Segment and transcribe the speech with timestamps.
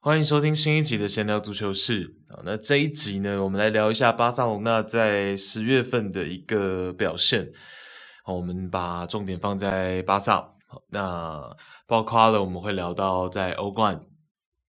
[0.00, 2.14] 欢迎收听新一集的闲聊足球室。
[2.44, 7.48] 那这一集呢，我们来聊一下巴塞罗那在十月份的一个表现。
[8.26, 10.50] 我们把重点放在巴萨。
[10.90, 11.56] 那
[11.86, 14.00] 包括了我们会聊到在欧冠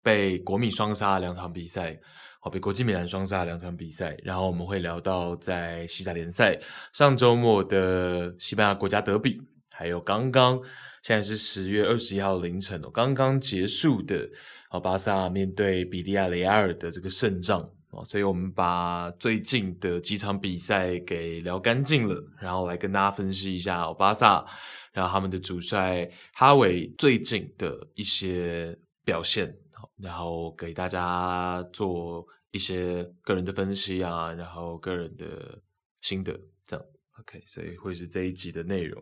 [0.03, 1.97] 被国米双杀两场比赛，
[2.41, 4.15] 哦，被国际米兰双杀两场比赛。
[4.21, 6.59] 然后我们会聊到在西甲联赛
[6.91, 10.59] 上周末的西班牙国家德比，还有刚刚
[11.01, 14.29] 现在是十月二十一号凌晨哦，刚刚结束的。
[14.69, 17.61] 哦，巴萨面对比利亚雷亚尔的这个胜仗
[17.91, 24.43] 哦，所以我们把最近的几场比赛给聊干净了，然后来跟大家分析一下哦，巴萨，
[24.91, 28.75] 然后他们的主帅哈维最近的一些
[29.05, 29.55] 表现，
[30.03, 35.57] 然后给大家做一些个人的分析啊，然后个人的
[36.01, 36.85] 心得，这样
[37.19, 39.01] OK，所以会是这一集的内容。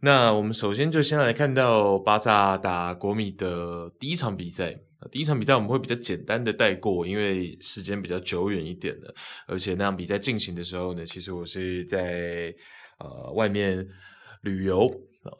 [0.00, 4.78] 那我们首先就先来看到巴萨打国米的第一场比赛。
[5.12, 9.14] 第一场比赛我们会比较简单的带过，因为时间比较久远一点的，
[9.46, 12.52] 而且那场比赛进行的时候呢，其实我是在
[12.98, 13.86] 呃外面
[14.42, 14.90] 旅游，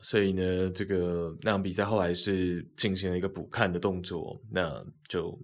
[0.00, 5.38] 所以呢，这个那场比赛后来是进行了一个补看的动作，那就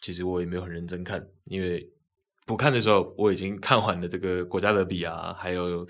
[0.00, 1.88] 其实我也没有很认真看，因为
[2.46, 5.86] 补看的时候我已经看完了这个国家德比啊，还有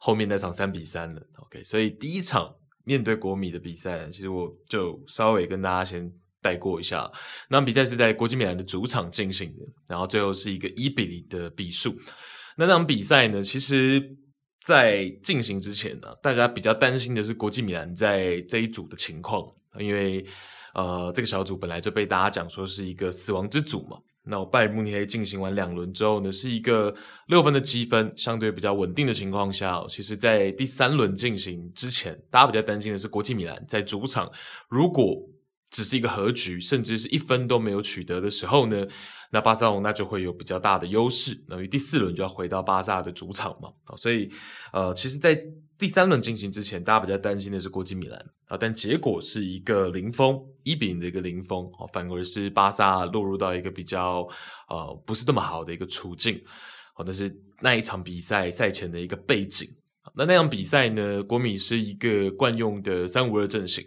[0.00, 2.54] 后面那场三比三了，OK，所以第一场
[2.84, 6.12] 面对国米的比赛，其实我就稍微跟大家先。
[6.40, 7.10] 带过一下，
[7.50, 11.90] 那场比赛是在国际米兰的主场进行的，然后最后是一个一比零的比数。
[12.56, 14.16] 那那场比赛呢，其实，
[14.68, 19.42] 在进行之前呢，大家比较担心的是国际米兰在这一组的情况，
[19.78, 20.22] 因为
[20.74, 23.96] 呃，这个小组本来就被大家讲说是一个死亡之组嘛。
[24.24, 26.94] 那我拜仁慕尼黑进行完两轮之后呢，是一个
[27.28, 34.30] 六分的积分，相对比较稳定的情况下，其实，在第三轮进行之前，大家比较担心的是国际米兰在主场
[34.68, 35.16] 如果
[35.70, 38.86] 只是一个和局，甚至是一分都没有取得的时候呢，
[39.30, 41.38] 那巴塞罗那就会有比较大的优势。
[41.46, 44.30] 那于第四轮就要回到巴萨的主场嘛，所以
[44.72, 45.38] 呃，其实，在
[45.78, 54.26] 第三轮进行之前，大家比较担心的是国际米兰啊，但结果是一个零封，一比零的一个零封，反而是巴萨落入到一个比较
[54.68, 56.42] 呃不是这么好的一个处境。
[56.94, 57.30] 好，但是
[57.60, 59.68] 那一场比赛赛前的一个背景，
[60.16, 63.86] 那那场比赛呢，国米是一个惯用的三五二阵型。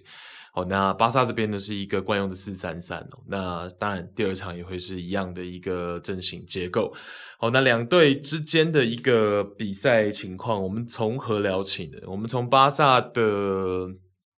[0.53, 3.19] 好，那巴萨这边呢是一个惯用的四三三哦。
[3.25, 6.94] 那当然，第二场也会是一样的一个阵型结构。
[7.39, 12.00] 好，那两队之间的一个比赛情况，我们从何聊起呢？
[12.06, 13.88] 我们从巴萨的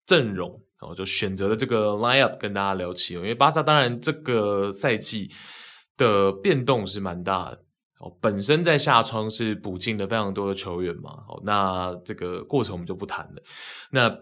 [0.05, 3.19] 阵容，然后就选择了这个 lineup 跟大家聊起哦。
[3.21, 5.31] 因为巴萨当然这个赛季
[5.97, 7.59] 的变动是蛮大的
[7.99, 11.09] 哦，本身在夏窗是补进了非常多的球员嘛。
[11.27, 13.41] 好，那这个过程我们就不谈了。
[13.89, 14.15] 那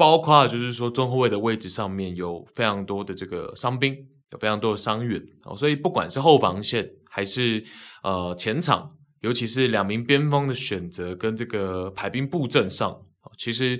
[0.00, 3.94] 包括就是说中后卫的位置上面有非常多的这个伤兵，
[4.32, 7.62] 有非常多的伤员啊，所以不管是后防线还是
[8.02, 12.98] 呃前场，尤其是两名边锋的选择跟这个排兵布阵上，
[13.36, 13.78] 其实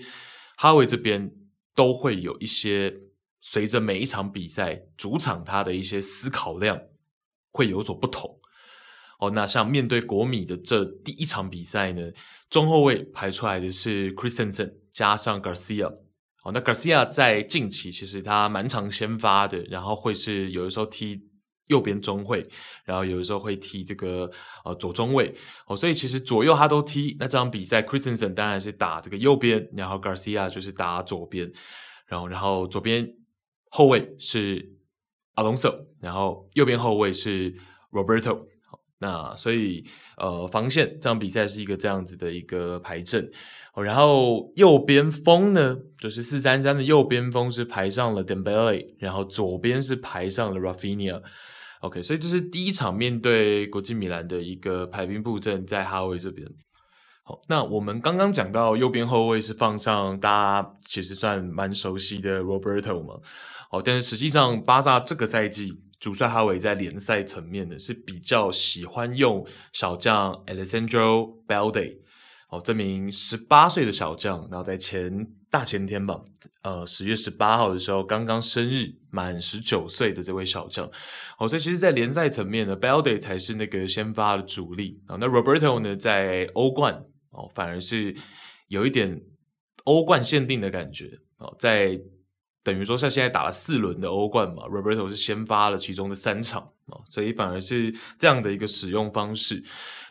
[0.59, 1.32] 哈维这边
[1.75, 2.94] 都会有一些
[3.41, 6.78] 随着每一场比赛主场他的一些思考量
[7.50, 8.38] 会有所不同。
[9.20, 12.12] 哦，那像面对国米的这第一场比赛呢，
[12.50, 15.91] 中后卫排出来的是 Christensen 加上 Garcia。
[16.43, 21.21] 好，那 Garcia 在近期其实他蛮常先发的，然后会是有的时候踢
[21.67, 22.43] 右边中卫，
[22.84, 24.31] 然后有的时候会踢这个
[24.65, 25.34] 呃左中卫。
[25.67, 27.15] 哦，所以其实左右他都踢。
[27.21, 31.53] 那这场比赛，Christensen 当然是打这个右边，然后 Garcia 就是打左边，
[32.06, 33.07] 然后然后左边
[33.69, 34.67] 后卫是
[35.34, 37.55] Alonso，然后右边后卫是
[37.93, 38.47] Roberto。
[38.99, 39.84] 那所以
[40.17, 43.31] 呃防线这场比赛是一个这样子的一个排阵。
[43.76, 51.22] 然后右边锋呢，就是四三三的右边锋是排上了 Dembele，然后左边是排上了 Rafinha。
[51.80, 56.47] OK，所以这是第一场面对国际米兰的一个排兵布阵在哈维这边。
[57.22, 60.30] 好，那我们刚刚讲到右边后卫是放上大
[60.60, 63.15] 家其实算蛮熟悉的 Roberto 嘛。
[63.71, 71.99] 好，但是实际上巴萨这个赛季主帅哈维在联赛层面呢是比较喜欢用小将 Alessandro Balde。
[72.50, 76.20] 哦，这名十八岁的小将，然后在前大前天吧，
[76.62, 80.84] 呃，十月十八号的时候，刚刚生日满十九岁的这位小将，
[81.38, 85.16] 哦，所以其实，在联赛层面呢，Baldy 才是那个先发的主力啊。
[85.20, 88.14] 那 Roberto 呢，在欧冠哦，反而是
[88.66, 89.22] 有一点
[89.84, 92.00] 欧冠限定的感觉哦，在
[92.62, 99.65] 等于说像现在打了四轮的欧冠嘛，Roberto 是先发了其中的三场啊，所以反而是这样的一个使用方式。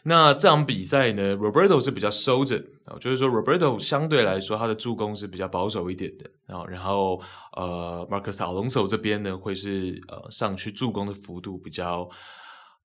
[0.03, 7.21] 那这场比赛呢，Roberto 是比较收着啊，就是说 Roberto 相对来说他的助攻是比较保守一点的啊，然后
[7.57, 12.09] 呃，Marcos Alonso 这边呢会是呃上去助攻的幅度比较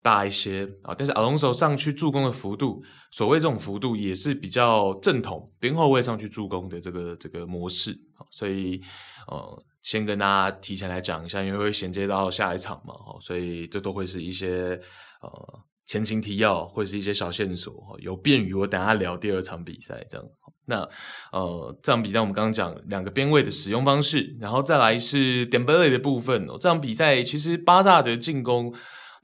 [0.04, 7.98] 大一些啊，但是 Alonso 上去助攻的幅度，所谓这种幅度也是比较正统边后卫上去助攻的这个这个模式，
[8.30, 8.82] 所以
[9.26, 14.78] 呃，先跟大家提前来讲一下，因为会衔接到下一场嘛，所以这都会是一些
[15.22, 20.26] 呃前情提要，会是一些小线索，有便于我等下聊第二场比赛这样。
[20.66, 20.86] 那
[21.32, 26.58] 呃，这场比赛我们刚刚讲两个边位的使用方式，然后再来是 Dembele 的部分哦。
[26.60, 28.74] 这场比赛其实巴萨的进攻。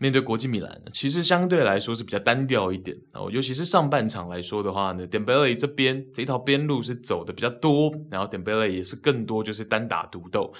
[0.02, 10.54] 面对国际米兰，其实相对来说是比较单调一点哦，尤其是上半场来说的话呢，Dembele 这边这一套边路是走的比较多，然后 Dembele 也是更多就是单打独斗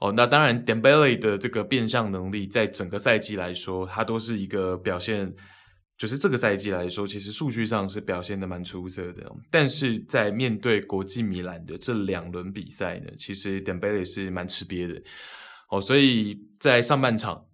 [0.00, 0.12] 哦。
[0.14, 5.34] 那当然，Dembele 的这个变向能力，在整个赛季来说，它都是一个表现，
[5.96, 9.22] 就是这个赛季来说，其实数据上是表现的蛮出色的。
[9.50, 15.00] 但是在面对国际米兰的这两轮比赛呢，其实 Dembele 是蛮吃瘪的
[15.70, 17.46] 哦，所以在上半场。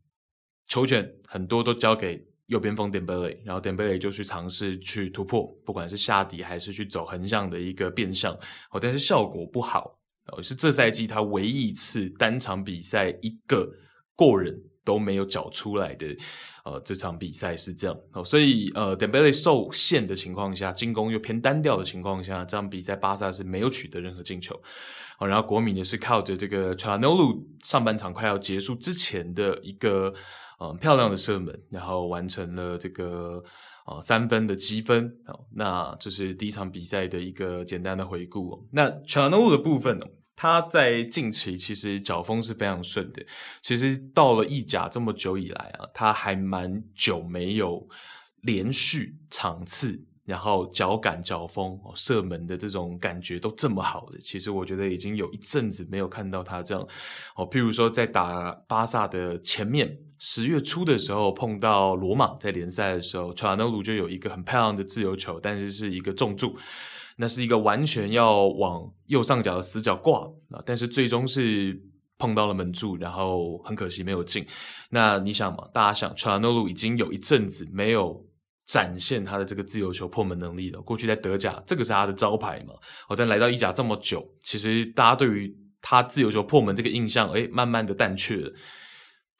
[0.73, 8.35] 球权很多都交给右边锋 Dembele，然后 Dembele 就去尝试去突破，不管是下底还是去走横向的一个变向，
[8.73, 9.97] 哦，但是效果不好，
[10.33, 13.73] 哦，是这赛季他唯一一次单场比赛一个
[14.17, 16.07] 过人都没有缴出来的，
[16.65, 24.61] 呃，这场比赛是这样，哦，所以呃 Dembele 受限的情况下，进攻又偏单调的情况下，这场比赛巴萨是没有取得任何进球，
[25.21, 30.13] 哦，然后国米呢是靠着这个 Chanolu 上半场快要结束之前的一个。
[30.61, 33.43] 嗯，漂亮的射门，然后完成了这个
[33.87, 35.11] 呃三分的积分。
[35.25, 38.69] 好，那这是第一场比赛的一个简单的回顾。
[38.71, 43.25] 那 Calhanoglu 的部分呢，他在近期其实脚风是非常顺的。
[43.63, 47.89] 其实到了意甲这么久以来啊，他还蛮久没有
[48.43, 50.07] 连续场次。
[50.27, 56.87] 然后脚感、脚风、射门的这种感觉都这么好的，其实我觉得已经有一阵子没有看到他这样。
[57.35, 66.57] 哦，譬如说在打巴萨的前面，十月初的时候碰到罗马在联赛的时候，Calhanoglu 就有一个很漂亮的自由球，但是是一个重注，
[67.17, 70.21] 那是一个完全要往右上角的死角挂
[70.51, 71.77] 啊，但是最终是
[72.19, 74.47] 碰到了门柱，然后很可惜没有进。
[74.91, 78.25] 那你想嘛，大家想 Calhanoglu 已经有一阵子没有。
[78.67, 82.75] 展现他的这个自由球破门能力的，过去在德甲这个是他的招牌嘛。
[83.09, 85.53] 哦，但来到意甲这么久，其实大家对于
[85.83, 88.53] 他自由球破门这个印象，诶，慢慢的淡去了。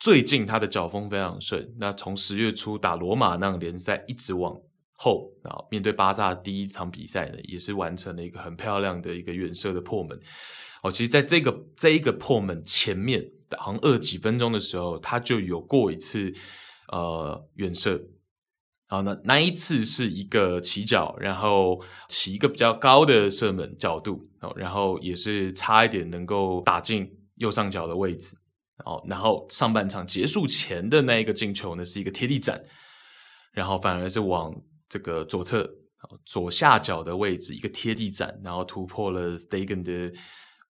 [0.01, 4.59] 最近他的脚风非常顺，那从十月初打罗马那样联赛一直往
[4.93, 10.19] 后，然后面对巴萨第一场比赛呢，也是完成了一个很漂亮的一个远射的破门。
[10.83, 13.23] 哦，其实在这个这一个破门前面，
[13.59, 16.33] 好像二几分钟的时候，他就有过一次
[16.89, 18.03] 呃远射。
[18.89, 24.27] 好，那那一次是一个起脚，然后起一个比较高的射门角度，
[24.57, 28.35] 然后也是差一点能够打进右上角的位置，
[28.85, 32.63] 哦然后上半场结束前的那一个进球呢，是一个贴地斩，
[33.53, 34.55] 然后反而是往
[34.89, 35.69] 这个左侧
[36.25, 40.13] 左下角的位置一个贴地斩，然后突破了 Stegen 的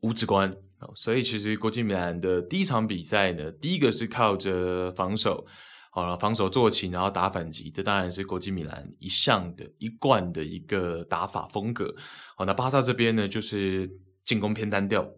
[0.02, 0.56] 五指关，
[0.96, 5.46] 所以其实国际米兰的第一场比赛呢，第一个是靠着防守。
[5.92, 11.94] 好了，防守做起，然后打反击，这当然是国际米兰一向的、一贯的一个打法风格。
[12.38, 13.90] 好，那巴萨这边呢，就是
[14.24, 15.10] 进攻偏单调。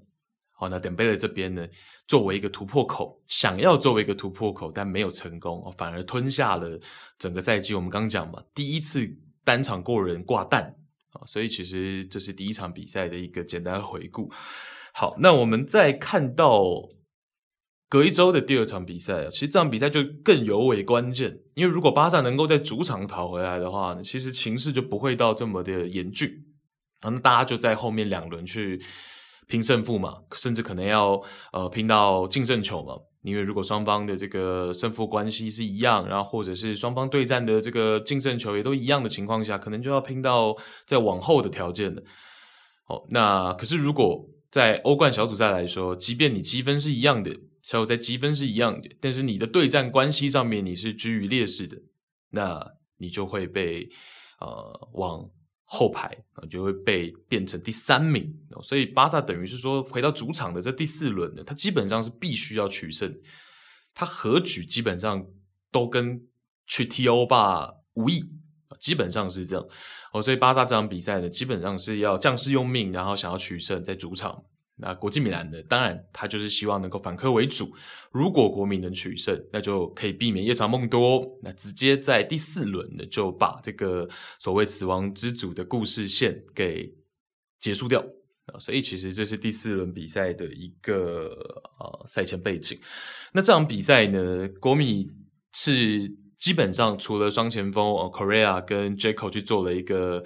[0.53, 1.67] 好，那登贝勒这边呢，
[2.12, 6.77] 作为一个突破口，想要作为一个突破口，但没有成功，反而吞下了
[7.18, 7.74] 整个赛季。
[7.74, 9.10] 我们刚讲嘛，第一次
[9.46, 10.75] 单场过人挂蛋
[11.13, 14.30] 啊，所以其实这是第一场比赛的一个简单回顾。
[14.94, 16.89] 好，那我们再看到。
[17.88, 26.30] 隔一周的第二场比赛，其实这场比赛就更尤为关键，因为如果巴萨能够在主场讨回来的话呢，其实情势就不会到这么的严峻。
[27.01, 28.82] 那大家就在后面两轮去
[29.48, 31.21] 拼胜负嘛，甚至可能要
[31.53, 32.95] 呃拼到净胜球嘛。
[33.24, 40.55] 因为如果双方的这个胜负关系是一样，然后或者是双方对战的这个净胜球也都一样的情况下，可能就要拼到
[40.88, 42.01] 再往后的条件了。
[42.88, 47.31] 哦，那可是如果在欧冠小组赛来说，即便你积分是一样的。
[47.62, 51.77] 小组赛积分是一样的，但是你的对战关系上面你是居于劣势的，
[52.31, 52.60] 那
[52.98, 53.88] 你就会被
[54.39, 55.29] 呃往
[55.73, 58.29] 后排啊，就会被变成第三名。
[58.61, 63.09] 所以巴萨等于是说回到主场的这第四轮呢，他基本上是必须要取胜，
[63.93, 65.25] 他何举基本上
[65.71, 66.21] 都跟
[66.67, 68.21] 去踢欧霸无异，
[68.81, 69.65] 基本上是这样。
[70.11, 74.43] 哦，所以巴萨这场比赛呢，基本上是要将士用命，然后想要取胜在主场。
[74.81, 77.71] 那国际米兰呢，当然他就是希望能够反客为主。
[78.11, 84.09] 如果国米能取胜，那就可以避免夜长梦多，那直接在第四轮呢就把这个
[84.39, 86.91] 所谓死亡之组的故事线给
[87.59, 88.03] 结束掉
[88.47, 88.59] 啊。
[88.59, 91.29] 所以其实这是第四轮比赛的一个
[91.79, 92.77] 呃赛前背景。
[93.31, 95.07] 那这场比赛呢，国米
[95.53, 100.23] 是基本上除了双前锋呃 Correa 跟 Dzeko 去做了一个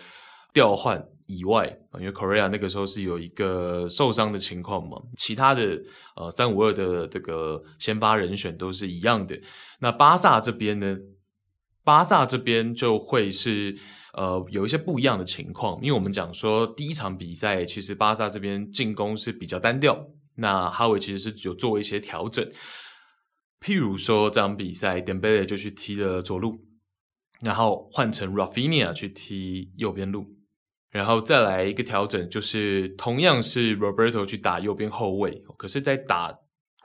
[0.54, 5.82] 调换以外，因为 Korea 那个时候是有一个受伤的情况嘛，其他的
[6.16, 9.40] 呃三五二的这个先发人选都是一样的。
[9.80, 10.98] 那巴萨这边呢，
[11.84, 13.78] 巴萨这边就会是。
[14.18, 22.50] 呃，有一些不一样的情况，因为我们讲说第一场比赛，其实巴萨这边进攻是比较单调，那哈维其实是有做一些调整，
[23.60, 26.58] 譬如说这场比赛 d e m b e l 就去踢了左路，
[27.42, 30.26] 然后换成 Rafinha 去踢右边路，
[30.96, 36.34] 然后再来一个调整，就是同样是 Roberto 去打右边后卫，可是，在打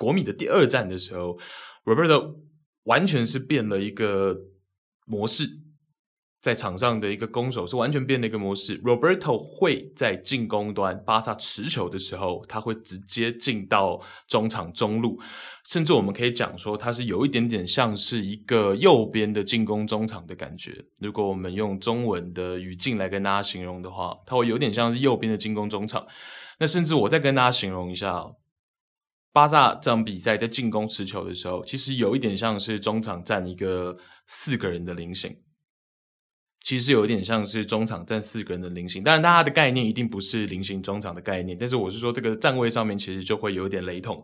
[0.00, 1.38] 国米的第二战的时候
[1.84, 2.40] ，Roberto
[2.82, 4.36] 完全是变了一个
[5.06, 5.44] 模式。
[6.40, 8.80] 在场上的一个攻守是完全变了一个模式。
[8.82, 15.20] Roberto 会在进攻端，巴萨持球的时候，他会直接进到中场中路，
[15.66, 20.82] 甚至我们可以讲说，他是有一点点像是一个右边的进攻中场的感觉。
[21.00, 26.06] 如果我们用中文的语境来跟大家形容的话，他会有点像是右边的进攻中场。
[26.58, 28.24] 那甚至我再跟大家形容一下，
[29.34, 33.94] 巴萨这场比赛在进攻持球的时候，其实有一点像是中场站一个
[34.26, 35.36] 四个人的菱形。
[36.62, 44.22] 其实有点像是中场站四个人的菱形，当然它的概念一定不是菱形中场的概念，但是我是说这个站位上面其实就会有点雷同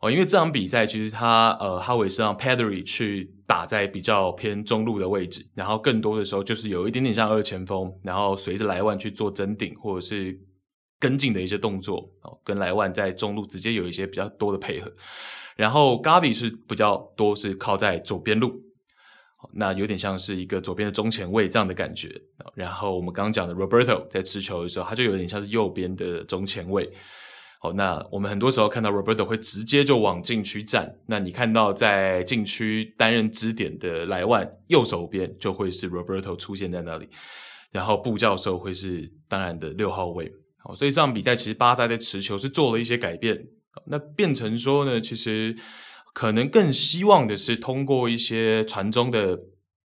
[0.00, 10.40] 哦，因为这场比赛其实他呃哈维是让 Pedri 去打在比较偏中路的位置，然后更多的时候就是有一点点像二前锋，然后随着莱万去做争顶或者是
[10.98, 14.90] 跟进的一些动作哦，跟莱万在中路直接有一些比较多的配合，
[15.56, 18.58] 然后 Gavi 是比较多是靠在左边路。
[19.52, 22.08] 那有点像是一个左边的中前卫这样的感觉，
[22.54, 26.92] 然后我们刚刚讲的 Roberto 在持球的时候，他就有点像是右边的中前卫。
[27.58, 37.08] 好，那我们很多时候看到 Roberto 会直接就往禁区站，那你看到在禁区担任支点的莱万右手边就会是 Roberto 出现在那里，
[37.70, 40.30] 然后布教授会是当然的六号位。
[40.58, 43.46] 好，所以这场比赛其实巴萨在持球是做了一些改变，
[43.86, 45.56] 那变成说呢，其实。
[46.12, 49.38] 可能更希望的是通过一些传中的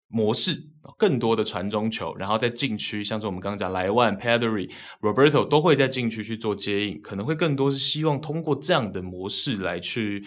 [0.09, 10.25] 模式，更多的传中球，然后在禁区，像是我们刚刚讲莱万、Pedri、Roberto 都会在禁区去做接应，可能会更多是希望通过这样的模式来去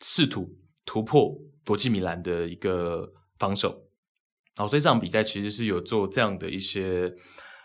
[0.00, 1.32] 试图突破
[1.64, 3.86] 国际米兰的一个防守。
[4.56, 7.14] 好，所以这场比赛其实是有做这样的一些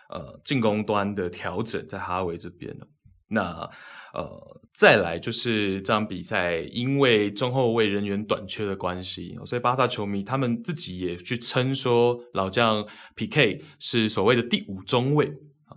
[0.08, 2.86] 呃进攻端的调整，在哈维这边的。
[3.30, 3.68] 那
[4.14, 15.30] 呃，再来就是这场比赛，因为中后卫人员短缺的关系，所以巴萨球迷他们自己也去称说老将 P.K 是所谓的第五中卫。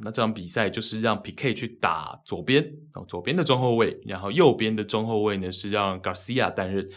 [0.04, 6.88] 那这场比赛就是让 P.K 去打左边，哦左边的中后卫，然后右边的中后卫呢是让 Garcia 担任。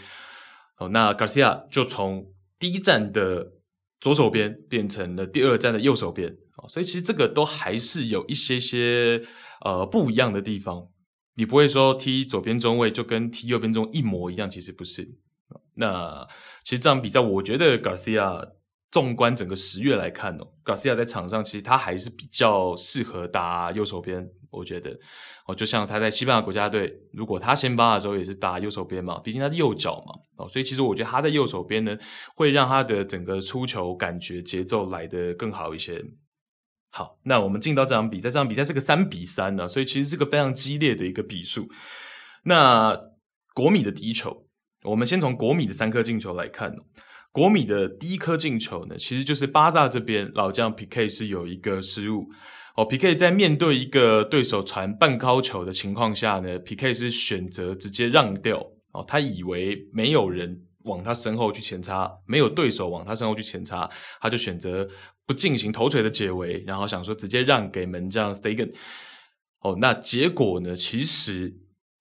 [0.78, 2.24] 哦，那 Garcia 就从
[2.60, 3.52] 第一站的
[4.00, 6.30] 左手边变成了第二站的右手边。
[6.56, 9.20] 哦所以其实这个都还是有一些些。
[9.64, 10.88] 呃，不一样的地方，
[11.34, 15.16] 你不会说踢左边中卫就跟踢右边中一模一样，其实不是。
[15.76, 16.28] 那
[16.64, 18.50] 其实这场比赛，我觉得 Garcia
[18.90, 24.96] 纵观整个十月来看哦，Garcia 在场上其实他还是比较适合打右手边，我觉得
[25.46, 31.98] 哦，就像他在西班牙国家队，如果他先发的时候也是打右手边嘛，毕竟他是右脚嘛，哦，所以其实我觉得他在右手边呢，
[32.36, 36.04] 会让他的整个出球感觉节奏来得更好一些。
[36.96, 41.68] 好，那我们进到这场比赛，这场比赛是个三比三呢，所以其实是个非常激烈的一个比数。
[42.44, 42.96] 那
[43.52, 44.46] 国米的第一球，
[44.84, 46.72] 我们先从国米的三颗进球来看。
[47.32, 52.28] 国米的第一颗进球呢，其实就是巴萨这边老将 PK 是有一个失误
[52.76, 52.84] 哦。
[52.84, 64.88] PK 在面对一个对手传半高球的情况下呢，PK 是选择直接让掉哦，他以为没有人往他身后去前插，没有对手往他身后去前插，他就选择。
[65.26, 68.74] 不进行头锤的解围，然后想说直接让给门将 Stegen。
[69.60, 70.76] 哦，那结果呢？
[70.76, 71.50] 其实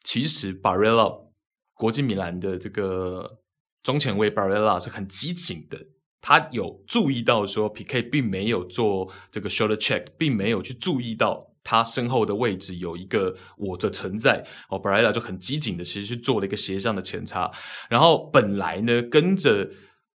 [0.04, 1.30] 其实 Barella
[1.74, 3.40] 国际米兰的这个
[3.82, 5.80] 中前卫 Barrela 是很机警的，
[6.20, 14.46] 他有注意到说 PK 并没有做这个 shoulder check，并没有去注意到他身后的位置有一个我的存在。
[14.68, 17.50] 哦，Barella 就很机警的，其实去做了一个斜向的前插，
[17.90, 19.70] 然后本来呢跟着。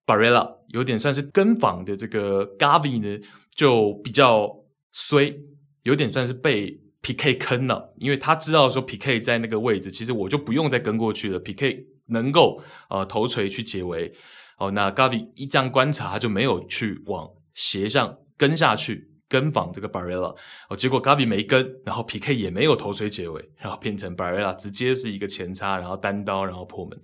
[0.06, 4.50] Barella 有点算是跟防的这个 Gavi 呢，就比较
[4.92, 5.36] 衰，
[5.84, 11.40] 有点算是被 PK 坑了，因为他知道说 PK 在那个位置，其实我就不用再跟过去了。
[11.40, 14.14] PK 能够呃头锤去解围，
[14.58, 20.36] 哦，那 Gavi 一这样观察，他就没有去往斜向跟下去跟防这个 Barella，
[20.70, 27.00] 哦，结果 Gavi 没跟，然后 PK 也没有头锤解围，然后变成 Barella 直接是一个前插，然后单刀，然后破门，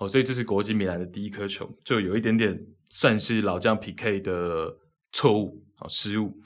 [0.00, 4.78] 哦，所以这是国际米兰的第一颗球，就有一点点算是老将 PK 的
[5.12, 6.42] 错误啊失误，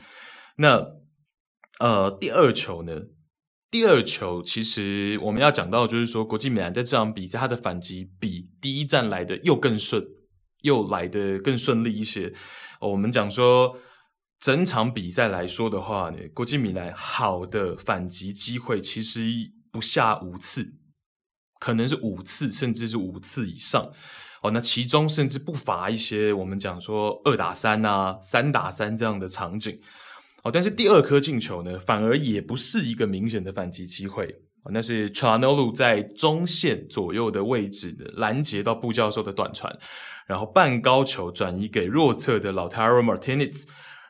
[0.58, 1.02] 那。
[1.80, 3.02] 呃，第二球呢？
[3.68, 10.00] 第二球其实我们要讲到，就是说国际米兰在这场比赛，他的反击比第一战来的又更顺，
[10.62, 12.32] 又来的更顺利一些。
[12.80, 13.76] 我们讲说
[14.38, 19.25] 整场比赛来说的话呢，国际米兰好的反击机会其实
[19.73, 20.75] 不下五次，
[21.64, 23.90] 可能是五次，甚至是五次以上。
[24.42, 29.80] 哦，那其中甚至不乏一些我们讲说二打三啊、三打三这样的场景。
[30.42, 34.37] 哦，但是第二颗进球呢，反而也不是一个明显的反击机会。
[34.71, 39.75] 那是 c h a n o l u 在中线左右的位置的拦截到布教授的短传，
[40.26, 43.64] 然后半高球转移给弱侧的 Lautaro Martinez，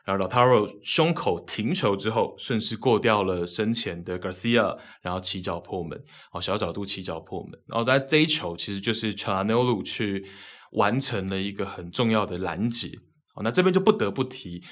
[0.05, 5.99] 然后 Lautaro 胸口停球之后，顺势过掉了身前的 Garcia，然后起脚破门。
[6.31, 7.59] 哦，小角度起脚破门。
[7.67, 10.25] 然后在这一球其实就是 c h a n e l u 去
[10.73, 12.91] 完成了一个很重要的拦截。
[13.33, 14.63] 哦，那这边就不得不提。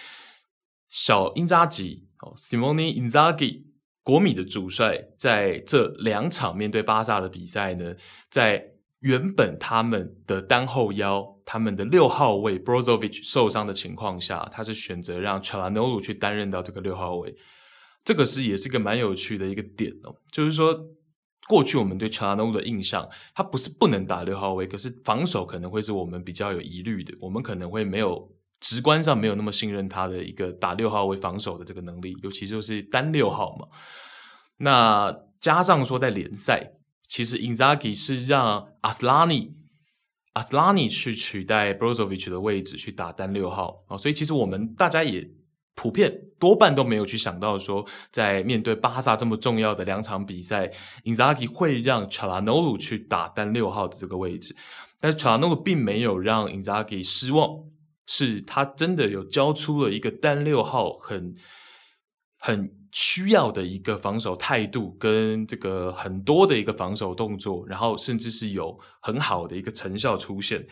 [0.90, 3.64] 小因扎吉哦，Simone Inzaghi，
[4.04, 7.96] 国米的主帅，在这两场面对巴萨的比赛呢，
[8.30, 8.64] 在
[9.00, 17.36] 原本他们的单后腰，他们的六号位 Brozovic 受伤的情况下，他是选择让 c h a l a n o l u 去担任到这个六号位。
[18.04, 20.78] 这个是也是一个蛮有趣的一个点哦，就是说
[21.48, 28.32] 过去我们对 c h a l a n o l u 的印象，他不是不能打六号位，可是防守可能会是我们比较有疑虑的，我们可能会没有。
[28.66, 33.68] 直观上没有那么信任他的一个打六号位防守的这个能力，尤其就是单六号嘛。
[34.56, 36.72] 那加上说在联赛，
[37.06, 39.52] 其实 Inzaghi 是让 Aslani
[40.34, 45.28] 阿斯拉尼去取代 Brozovic 的位置去打单六号啊，所以其实我们大家也
[45.76, 50.72] 普遍多半都没有去想到说，在面对巴萨这么重要的两场比赛
[51.06, 54.56] ，Inzaghi 会让 Calhanoglu 去打单六号的这个位置，
[55.00, 57.66] 但是 Calhanoglu 并没有让 Inzaghi 失望。
[58.06, 61.34] 是他真的有交出了一个单六号很
[62.38, 70.66] 很需要的一个防守态度，跟这个很多的一个防守动作，然后甚至是有很好的一个成效出现。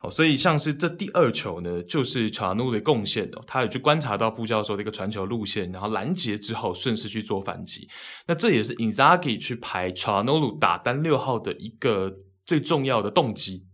[0.00, 7.88] 哦，所以像是这第二球呢，就是查努的贡献哦，他有去观察到布教授的一个传球路线，然后拦截之后顺势去做反击。
[8.26, 12.12] 那这也是 Inzaghi 去排查努鲁打单六号的一个
[12.44, 13.64] 最重要的动机。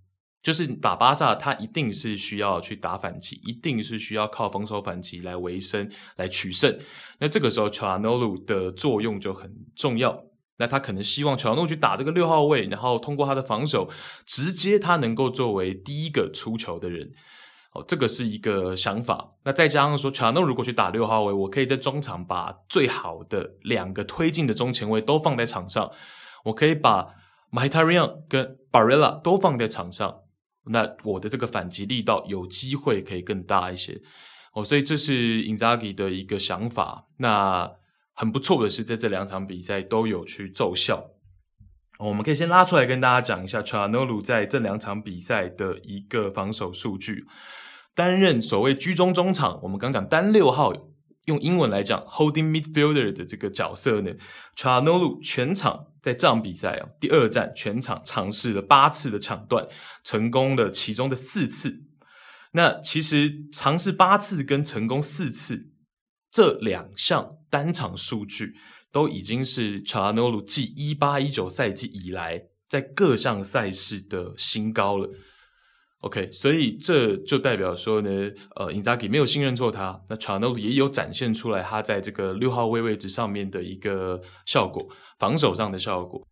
[0.42, 6.78] 就是打巴萨，他一定是需要去打反击，一定是需要靠防守反击来维生、来取胜。
[7.18, 10.24] 那这个时候，Calhanoglu 的作用就很重要。
[10.58, 13.90] 那他可能希望 Calhanoglu 去打这个六号位，然后通过他的防守，
[14.26, 17.10] 直接他能够作为第一个出球的人。
[17.72, 19.34] 哦，这个是一个想法。
[19.44, 25.90] 那再加上说 c h a n o l u 如果去打六号位，我可以在中场把最好的两个推进的中前卫都放在场上，
[26.44, 27.06] 我可以把
[27.52, 30.20] Mkhitaryan 跟 Barella 都放在场上。
[30.70, 34.00] 那我的这个反击力道有机会可以更大一些
[34.54, 37.06] 哦，所以这是 Inzaghi 的一个想法。
[37.18, 37.70] 那
[38.14, 41.10] 很不错的是，在这两场比赛都有去奏效。
[41.98, 47.24] 我们可以先拉出来跟大家讲一下 c h a n o l u 在这两场比赛的一个防守数据。
[47.94, 50.72] 担任所谓居中中场，我们刚讲单六号。
[51.28, 54.10] 用英文来讲，holding midfielder 的这个角色呢
[54.56, 59.68] c h a n o l u 全场在这场比赛啊，第二战全场尝试了八次的抢断，
[60.02, 61.84] 成功了其中的四次。
[62.52, 65.70] 那其实尝试八次跟成功四次
[66.30, 68.56] 这两项单场数据，
[68.90, 75.10] 都已经是 c h a n o l u 继一八一九赛季以来在各项赛事的新高了。
[76.00, 78.10] OK，所以这就代表说呢，
[78.54, 86.24] 呃，Inzaghi 没有信任错他，那 c h a n e l 也有展现出来他在这个六号位位置上面的一个效果，防守上的效果。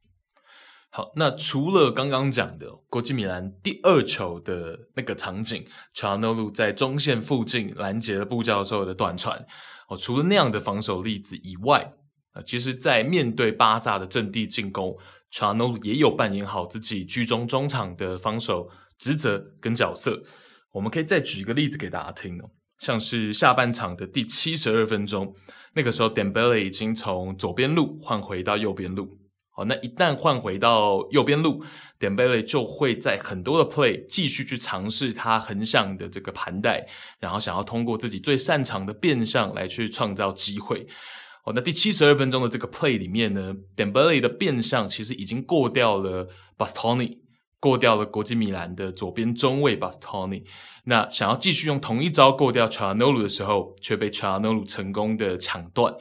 [0.90, 9.44] 好，那除了刚刚讲的国际米兰第二球的那个场景 c h a n e l 在中线附近拦截了布教授的短传，
[9.88, 11.92] 哦，除了那样的防守例子以外，
[12.33, 14.96] 啊，其实，在面对巴萨的阵地进攻
[15.37, 18.70] ，Calhanoglu 也有扮演好自己居中中场的防守。
[18.99, 20.22] 职责跟角色，
[20.72, 25.35] 我们可以再举一个例子给大家听哦，像是下半场的第七十二分钟，
[25.75, 29.18] 那个时候 Dembele 已经从左边路换回到右边路，
[29.51, 31.62] 好，那一旦换回到右边路
[32.01, 36.88] ，Dembele 就会在很多的 play 继续去尝试他横向的这个盘带，
[37.20, 40.87] 然后想要通过自己最擅长的变向来去创造机会。
[41.47, 46.29] 哦，那第七十二分钟的这个 play 里面呢，Dembele 的变向其实已经过掉了
[46.59, 47.19] Bastoni，
[47.61, 50.43] 过掉了国际米兰的左边中卫 Bastoni。
[50.87, 55.95] 那想要继续用同一招过掉 Calhanoglu 的时候，却被 Calhanoglu 成功的抢断。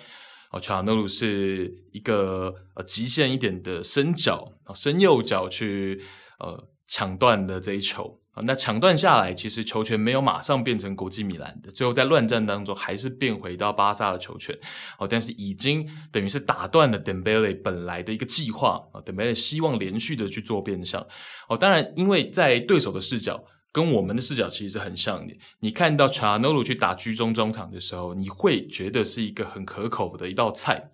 [0.52, 6.02] 哦，Calhanoglu 是一个呃极限一点的伸脚，啊伸右脚去
[6.40, 8.20] 呃抢断了这一球。
[8.44, 14.54] 那抢断下来，其实球权没有马上变成国际米兰的，最后在乱战当中还是变回到巴萨的球权。
[15.00, 21.02] 哦，但是已经等于是打断了 Dembele 本来的一个计划啊，Dembele 希望连续的去做变相。
[21.48, 25.34] 哦，当然，因为在对手的视角跟我们的视角其实是很像的。
[25.62, 30.92] 你看到 c h a n o l u 去打居中中场的时候，你会觉得是一个很可口的一道菜，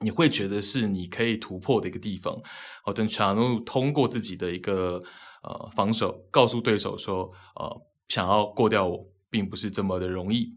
[0.00, 2.36] 你会觉得是你可以突破的一个地方。
[2.84, 5.02] 哦，等 Calhanoglu 通过自己的一个。
[5.44, 10.56] 呃，防守告诉对手说，呃，想要过掉我，并不是这么的容易。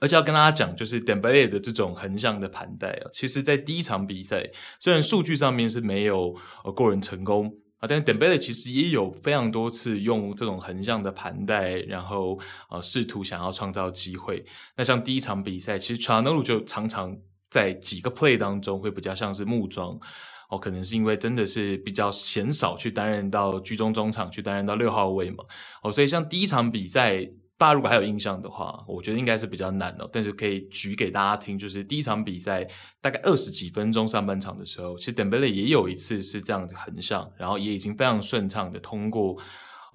[0.00, 6.34] 而且要跟大家讲，就是 Dembele 的这种横向的盘带啊，其实在第一场比赛，虽然数据上面是没有
[6.64, 14.44] 呃过人成功啊，但是 Dembele 其实也有非常多次用这种横向的盘带，然后呃试图想要创造机会。
[14.76, 17.16] 那像第一场比赛，其实 c h a n e l 就常常
[17.48, 19.98] 在几个 play 当中会比较像是木桩。
[20.48, 25.44] 哦，可能是因为真的是比较鲜少去担任到居中中场，去担任到六号位嘛。
[25.82, 27.24] 哦，所以像第一场比赛，
[27.58, 30.08] 大家如果还有印象的话，我觉得应该是比较难哦。
[30.12, 32.66] 但是可以举给大家听，就是第一场比赛
[33.00, 39.36] 大概二十几分钟上半场的时候，其实 Dembele 也有一次是这样子横向，然后也已经非常顺畅的通过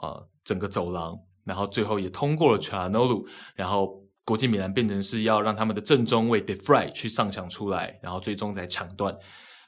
[0.01, 9.15] 呃整个走廊，然后最后也通过了 c h a n o l u 然后国际米兰变成是要让他们的正中卫 De Vrij 去上抢出来，然后最终才抢断。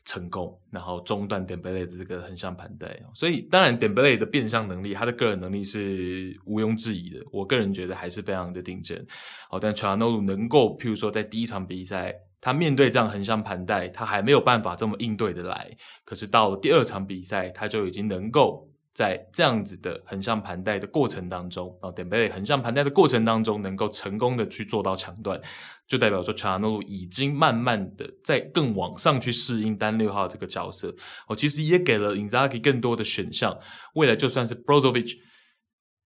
[0.06, 7.20] 成功，然后中断 Dembele 的这个横向盘带，所以当然 Dembele 的变相能力，他的个人能力是毋庸置疑的。
[7.32, 9.04] 我个人觉得还是非常的顶尖。
[9.50, 15.72] 好，但 Calhanoglu 能够，譬如说在第一场比赛，他面对这样横向盘带，他还没有办法这么应对的来。
[16.04, 18.68] 可是到了第二场比赛，他就已经能够。
[18.94, 25.42] 在这样子的横向盘带的过程当中，然后 Dembele 横向盘带的过程当中，能够成功的去做到抢断，
[25.88, 30.96] 就代表说 Calhanoglu 已经慢慢的在更往上去适应单六号这个角色。
[31.28, 33.58] 哦，其实也给了 Inzaghi 更多的选项。
[33.96, 35.16] 未来就算是 Brozovic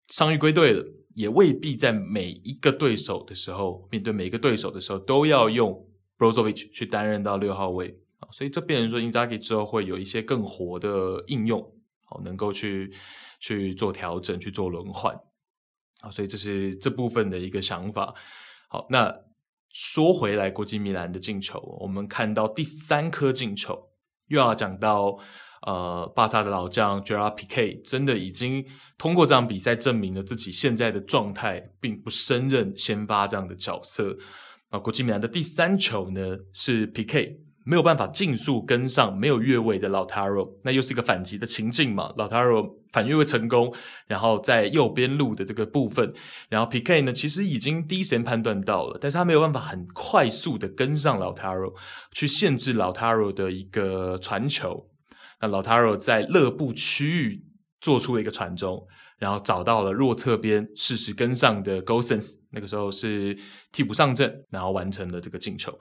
[0.06, 0.84] 伤愈归队了，
[1.16, 5.74] 也未必在每一个对手的时候，面对每一个对手的时候，都要用
[6.16, 7.98] Brozovic 去担任到六号位。
[8.30, 11.72] 所以这变成说 Inzaghi 之后会有一些更活的应用。
[12.08, 12.92] 好，能够去
[13.40, 15.14] 去做调整，去做轮换，
[16.00, 18.14] 啊，所以这是这部分的一个想法。
[18.68, 19.12] 好，那
[19.70, 23.90] 说回来，国际米兰的进球，我们看到第三颗进球，
[24.28, 25.18] 又要讲到
[25.62, 28.64] 呃，巴萨的老将 Gerard Piqué 真的已经
[28.96, 34.16] 通过这场比赛证明了自己现在的状态，并不胜任先发这样的角色。
[34.68, 37.45] 啊，国际米兰的第三球呢，是 P K。
[37.68, 43.74] 没有办法尽速跟上没有越位的 Lautaro，那又是一个反击的情境嘛？Lautaro 反越位成功，
[44.06, 46.14] 然后在右边路的这个部分，
[46.48, 51.74] 然后 PK 呢，其实已经第一时间判断到了，但是他没有办法很快速的跟上 Lautaro，
[52.12, 54.88] 去限制 Lautaro 的一个传球。
[55.40, 57.44] 那 Lautaro 在勒部区域
[57.80, 58.80] 做出了一个传中，
[59.18, 63.36] 然后找到了弱侧边适时跟上的 Gosens，那个时候是
[63.72, 65.76] 替补上阵，然后完成了这个进球。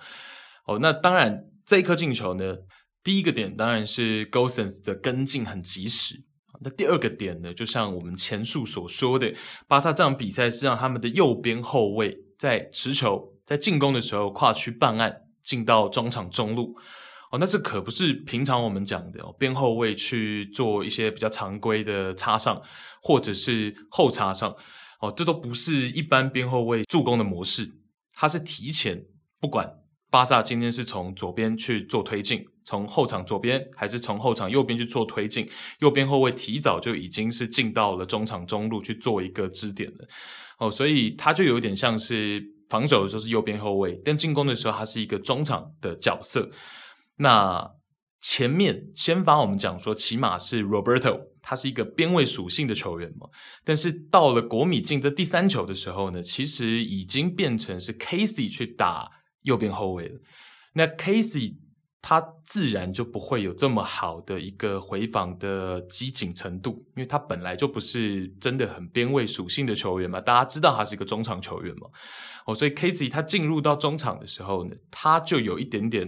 [0.65, 1.45] 哦，那当然。
[1.65, 2.57] 这一颗进球呢，
[3.03, 6.23] 第一个点当然是 Gosens 的跟进很及时。
[6.61, 9.33] 那第二个点呢，就像我们前述所说的，
[9.67, 16.73] 巴萨这场比赛是让他们的右边后卫在持球、在进攻的时候跨区办案，进到中场中路。
[17.31, 22.61] 哦，那这可不是平常我们讲的哦，边后卫去做一些比较常规的插上，
[23.01, 24.55] 或者是后插上。
[25.01, 27.69] 哦，这都不是一般边后卫助攻的模式，
[28.13, 29.03] 它是提前
[29.41, 29.69] 不管。
[30.15, 35.45] 巴萨今天是从左边去做推进，从后场左边还是从后场右边去做推进？
[35.79, 40.07] 右边后卫提早就已经是进到了中场中路去做一个支点了，
[40.59, 46.49] 哦，所以他就有点像是防守的时候是右边后卫，但进攻的时候他是一个中场的角色。
[47.17, 47.69] 那
[48.21, 53.27] 前面先发我们讲说，起码是 Roberto，他是一个边位属性的球员嘛，
[53.65, 59.11] 但是到了国米进这第三球的时候呢，其实已经变成是 Casey 去打。
[59.45, 60.19] 右边后卫了，
[60.73, 61.55] 那 Casey
[62.01, 71.87] 他自然就不会有这么好的一个回防的机警程度，因为他本来就不是真的很边位属性的球员嘛，大家知道他是一个中场球员嘛，
[72.45, 76.07] 哦，所以 Casey 他进入到中场的时候呢，他就有一点点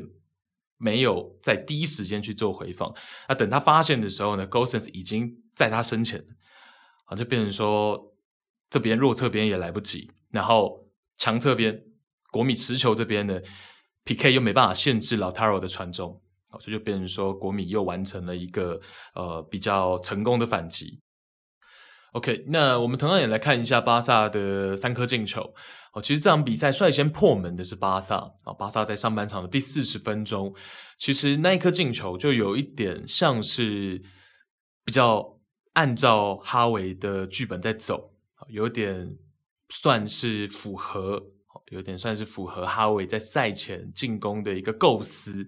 [0.78, 2.94] 没有在第一时间去做回防，
[3.28, 6.24] 那等他发现的时候呢，Gosens 已经在他身前，
[7.06, 8.14] 啊，就变成说
[8.70, 10.86] 这边弱侧边也来不及，然后
[11.18, 11.87] 强侧边。
[12.38, 13.42] 国米持球这边呢
[14.04, 16.22] PK 又没办法限制 Lautaro 的传中，
[16.52, 18.80] 好，这就变成说国米又完成了一个
[19.16, 21.02] 呃比较成功的反击。
[22.12, 25.52] OK，那我们同样也来看一下巴萨的三颗进球。
[25.94, 28.54] 哦，其实这场比赛率先破门的是巴萨啊。
[28.54, 30.54] 巴萨在上半场的第四十分钟，
[31.00, 34.00] 其实那一颗进球就有一点像是
[34.86, 35.40] 比较
[35.74, 38.14] 按照哈维的剧本在走，
[38.48, 39.18] 有点
[39.70, 41.22] 算是符合，
[41.70, 45.46] 有点算是符合哈维在赛前进攻的一个构思。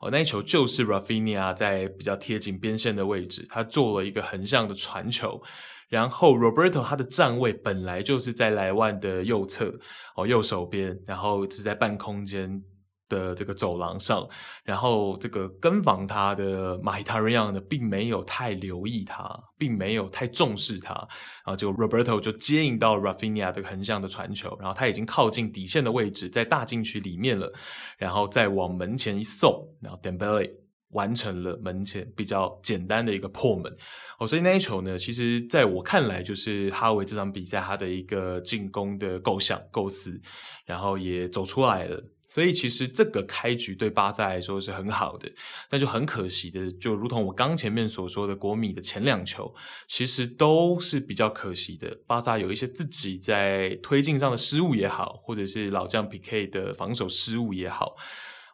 [0.00, 5.42] 哦，那一球就是 Rafinha 在比较贴近边线的位置，他做了一个横向的传球。
[5.88, 9.74] 然后 Roberto 他的站位本来就是在莱万的右侧
[10.14, 12.62] 哦，右手边，然后是在半空间
[13.08, 14.28] 的这个走廊上，
[14.64, 27.52] 然后这个跟防他的马伊塔瑞扬呢，并没有太留意他，并没有太重视他，然后就 Roberto 就接应到 Rafinha 这个横向的传球，然后他已经靠近底线的位置，在大禁区里面了，
[27.96, 30.50] 然后再往门前一送，然后 Dembele。
[30.92, 33.70] 完成了门前比较简单的一个破门
[34.18, 40.18] 哦，所以那一球呢，其实在我看来就是哈维这场比赛他的一个进攻的构想构思，
[40.64, 42.02] 然后也走出来了。
[42.28, 45.30] 所以其实这个开局对巴萨来说是很好的，
[45.68, 49.54] 但就很可惜的，就如同我刚前面所说的，国米的前两球
[49.86, 51.98] 其实都是比较可惜的。
[52.06, 57.96] 巴萨有一些自己在推进上的失误也好，或者是老将 PK 的防守失误也好。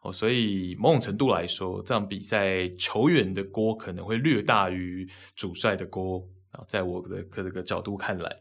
[0.02, 8.36] 哦，所以某种程度来说，这场比赛球员的锅可能会略大于主帅的锅啊，在我的这个角度看来，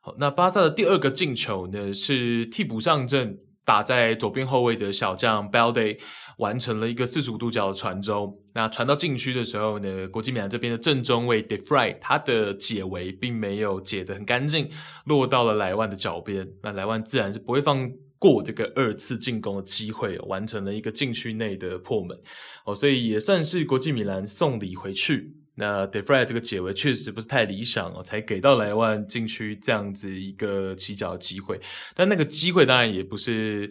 [0.00, 3.36] 好，那巴萨的第二个进球呢，是替补上阵
[3.68, 5.98] 打在左边后卫的小将 Balde
[6.38, 14.70] 完成了一个四十五度角的传中，那传到禁区的时候呢，国际米兰这边的正中卫 De Vrij 他的解围并没有解得很干净，
[15.04, 22.18] 落到了莱万的脚边，那莱万自然是不会放过这个二次进攻的机会，完成了一个禁区内的破门。
[22.64, 25.30] 哦，所以也算是国际米兰送礼回去。
[25.60, 31.60] 那 De Vrij 这个解围确实不是太理想哦，才给到莱万禁区这样子一个起脚机会。
[31.96, 33.68] 但那个机会当然也不是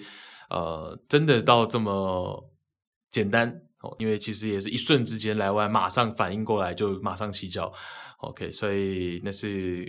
[0.50, 2.52] 呃真的到这么
[3.10, 3.50] 简单
[3.82, 7.71] 哦，因为其实也是一瞬之间，莱万马上反应过来就马上起脚。
[8.17, 9.88] OK，所以那是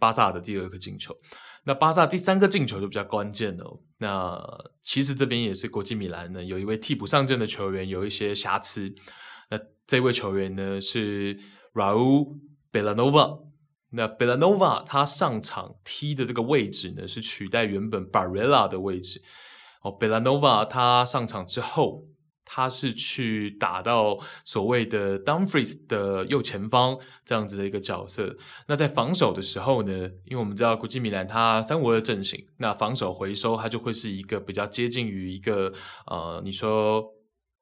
[0.00, 1.16] 巴萨的第二个进球。
[1.64, 3.80] 那巴萨第三个进球就比较关键了。
[3.98, 4.42] 那
[4.82, 8.92] 其实这边也是国际米兰呢，有一位替补上阵的球员有一些瑕疵。
[9.92, 11.38] 这位球员呢是
[11.74, 12.38] Raul
[12.72, 13.42] Belanova。
[13.90, 19.20] 那 Belanova 他上场踢的这个位置呢是取代原本 Barella 的位置。
[19.82, 22.06] 哦，Belanova 他上场之后。
[22.44, 28.36] 他是去打到所谓的 Dumfries 的右前方这样子的一个角色。
[28.66, 29.92] 那在防守的时候呢，
[30.24, 35.72] 因为我们知道国际米兰他三五二阵型，那防守回收它就会是一个比较接近于一个
[36.06, 37.02] 呃，你说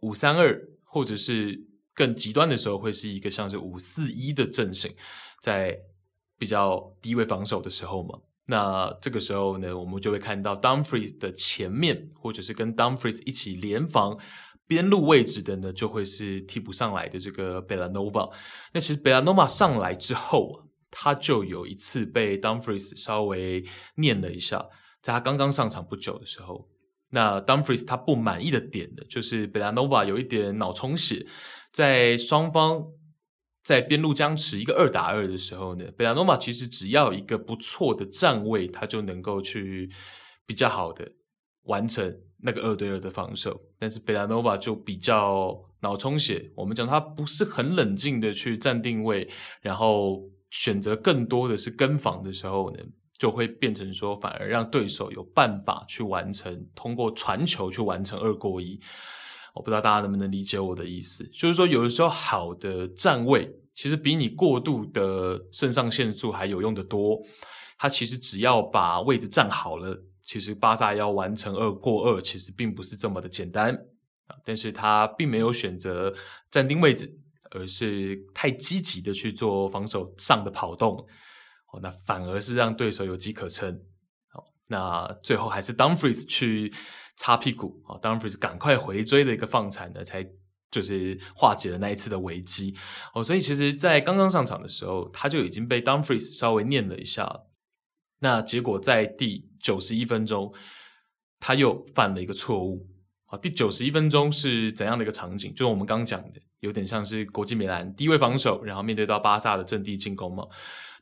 [0.00, 1.60] 五三二，或者是
[1.94, 4.94] 更极端的时候会是一个像是五四一的阵型，
[5.42, 5.78] 在
[6.38, 8.18] 比较低位防守的时候嘛。
[8.46, 14.18] 那这个时候呢，我们就会看到 Dumfries 的前面，或者是跟 Dumfries 一起联防。
[14.66, 18.30] 边路位置的呢，就会是替补上来的这个贝拉诺瓦。
[18.72, 23.64] 那其实贝拉诺瓦上来之后，他就有一次被 Dumfries 稍微
[23.96, 24.64] 念了一下，
[25.02, 26.68] 在他刚刚上场不久的时候，
[27.10, 31.26] 那 Dumfries 他不满意的点呢，就是贝拉诺瓦有一点脑充血，
[31.72, 32.84] 在双方
[33.62, 39.90] 在边路僵持一个二打二的时候呢，贝拉诺瓦其实只要一个不错的站位，他就能够去
[40.46, 41.10] 比较好的
[41.64, 42.20] 完成。
[42.42, 46.50] 那个二对二的防守，但是贝拉诺瓦就比较脑充血。
[46.56, 49.28] 我们讲他不是很冷静的去站定位，
[49.60, 52.82] 然后选择更多的是跟防的时候呢，
[53.18, 58.80] 就会变成说反而让对手有办法去完成通过传球去完成二过一。
[59.54, 67.18] 我不知道大家能不能理解我的意思，就是说有的时候好的站位其实比你过度的肾上腺素还有用得多。
[67.78, 70.04] 他其实只要把位置站好了。
[70.22, 73.74] 其实巴萨要完成二过二，其实并不是这么的简单
[74.26, 74.36] 啊！
[74.44, 76.14] 但是他并没有选择
[76.52, 77.10] 站定位置，
[77.50, 81.04] 而是太积极的去做防守上的跑动，
[81.72, 83.76] 哦，那反而是让对手有机可乘。
[84.68, 86.72] 那最后还是 Dumfries 去
[87.20, 90.26] 擦屁股，哦，Dumfries 赶快回追的一个放铲呢，才
[90.70, 92.74] 就是化解了那一次的危机。
[93.12, 97.42] 哦，所以其实，在刚刚上场的时候，他就已经被 Dumfries 稍微念了一下。
[98.20, 100.50] 那结果在第九十一分钟，
[101.38, 102.88] 他又犯了一个错误。
[103.26, 105.52] 啊，第九十一分钟是怎样的一个场景？
[105.52, 110.46] 就是我们刚讲的，有点像是国际米兰低位防守，然后面对到巴萨的阵地进攻嘛。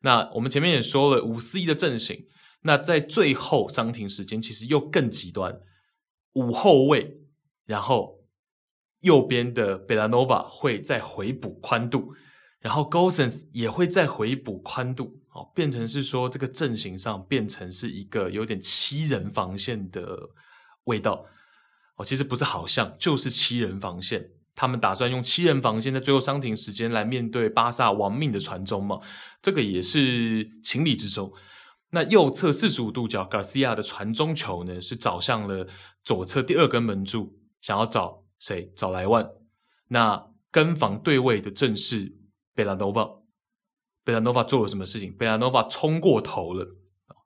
[0.02, 2.26] 那我们前面也说了五四一的阵型，
[2.62, 5.56] 那在最后伤停时间其实又更极端，
[6.34, 7.20] 五后卫
[7.64, 8.18] 然后
[9.00, 12.14] 右边的贝拉诺瓦会再回补宽度，
[12.60, 20.30] 然后 Gosens 也会再回补宽度，哦，变成是说这个阵型上变成是一个有点七人防线的
[20.84, 21.24] 味道，
[21.96, 24.30] 哦，其实不是好像，就是七人防线。
[24.54, 28.98] 他们打算用七人防线在最后伤停时间来面对巴萨亡命的传中嘛？
[29.40, 31.32] 这个也是情理之中。
[31.90, 35.66] 那右侧四十五度角，Garcia 的传中球呢，是找向了
[36.04, 38.70] 左侧第二根门柱，想要找谁？
[38.76, 39.26] 找莱万。
[39.88, 42.14] 那跟防对位的正是
[42.54, 43.08] 贝拉诺瓦。
[44.04, 45.12] 贝拉诺瓦做了什么事情？
[45.16, 46.66] 贝拉诺瓦冲过头了。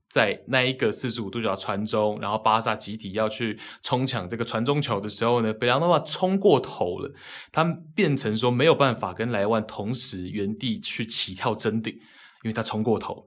[0.08, 7.10] 在那一个四十五度角传中，然后巴萨集体要去冲抢这个传中球的时候呢，贝拉诺瓦冲过头了，
[7.50, 13.26] 他变成说没有办法跟莱万同时原地去起跳争顶，因为他冲过头。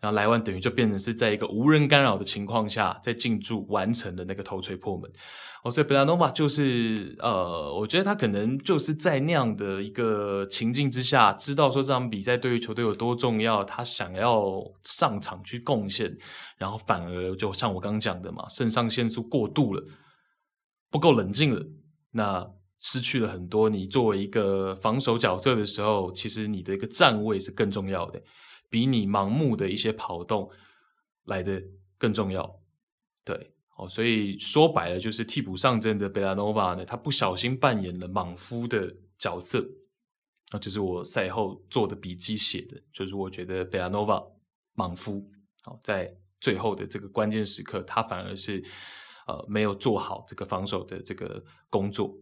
[0.00, 5.10] 然后莱万等于就变成是在一个无人干扰的情况下，在进驻完成的那个头槌破门。
[5.64, 16.16] 哦，所以贝拉诺瓦就是呃，我觉得他可能就是在那样的一个情境之下，知道说这场比赛对于球队有多重要，他想要上场去贡献，
[16.58, 19.82] 然后反而就像我刚刚讲的嘛，肾上腺素过度了，
[20.92, 21.60] 不够冷静了，
[22.12, 23.68] 那失去了很多。
[23.68, 28.22] 你作为一个防守角色的时候，其实你的一个站位是更重要的。
[28.68, 30.50] 比你盲目的一些跑动
[31.24, 31.62] 来的
[31.96, 32.60] 更重要，
[33.24, 39.66] 对，哦，所以说白了就是替补上阵的贝拉诺瓦呢，他不小心扮演了莽夫的角色，
[40.52, 44.22] 那就是我赛后做的笔记写的，就是我觉得贝拉诺瓦
[44.74, 45.28] 莽夫，
[45.62, 48.62] 好，在最后的这个关键时刻，他反而是
[49.26, 52.16] 呃没有做好这个防守的这个工作。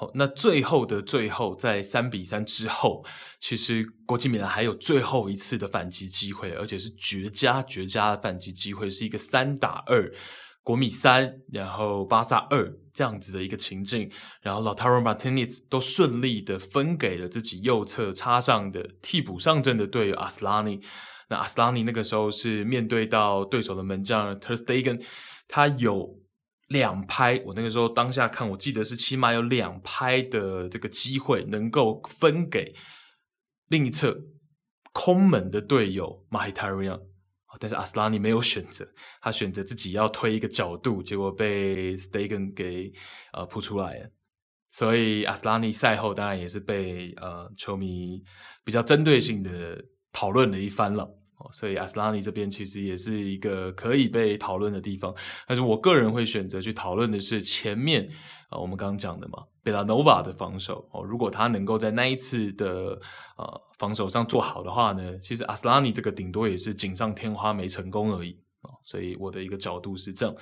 [0.00, 3.04] 好，那最后的最后，在三比三之后，
[3.40, 10.08] 其实国际米兰还有最后一次的反击机会，而且是绝佳绝佳的反击机会，是一个三打二，
[10.62, 14.08] 国米三，然后巴萨二这样子的一个情境，
[14.40, 20.80] 然后 Lautaro Martinez 都顺利的分给了自己右侧插上的替补上阵的队友阿斯拉尼。
[21.28, 25.04] 那阿斯拉尼那个时候是面对到对手的门将 Ter Stegen，
[25.48, 26.20] 他有。
[26.68, 32.74] 两拍，我那个时候当下看，我记得是起码有两拍的这个机会能够分给
[33.68, 34.18] 另一侧
[34.92, 37.00] 空门的队友 m a h i t a r i a n
[37.60, 38.86] 但是阿斯拉尼没有选择，
[39.20, 42.92] 他选择自己要推一个角度，结果被 Stegen 给
[43.32, 44.10] 呃扑出来了，
[44.70, 48.22] 所以阿斯拉尼赛后当然也是被呃球迷
[48.62, 51.17] 比较针对性的讨论了一番了。
[51.52, 55.14] 所以阿斯拉尼这边其实也是一个可以被讨论的地方，
[55.46, 58.08] 但是我个人会选择去讨论的是前面
[58.48, 63.00] 啊，我们刚刚讲的嘛，贝拉诺瓦的防守哦，如果他能够在那一次的
[63.36, 70.34] 呃防守上做好的话呢，其实阿斯拉尼这个顶多也是锦上添花没成功而已哦，所以我的一个角度是这样。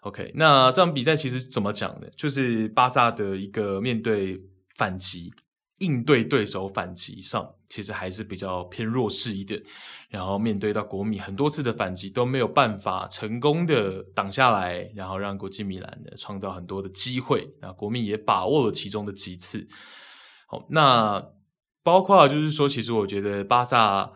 [0.00, 2.08] OK，那这场比赛其实怎么讲呢？
[2.16, 4.40] 就是巴萨的一个面对
[4.76, 5.32] 反击。
[5.78, 9.60] 应对对手反击上，其实还是比较偏弱势一点。
[10.08, 17.52] 然后面对到国米很多次的反击都没有办法成功的挡下来，然后让国际米兰呢创造很多的机会。
[17.60, 19.66] 那国米也把握了其中的几次。
[20.46, 21.20] 好，那
[21.82, 24.12] 包括就是说，其实我觉得巴萨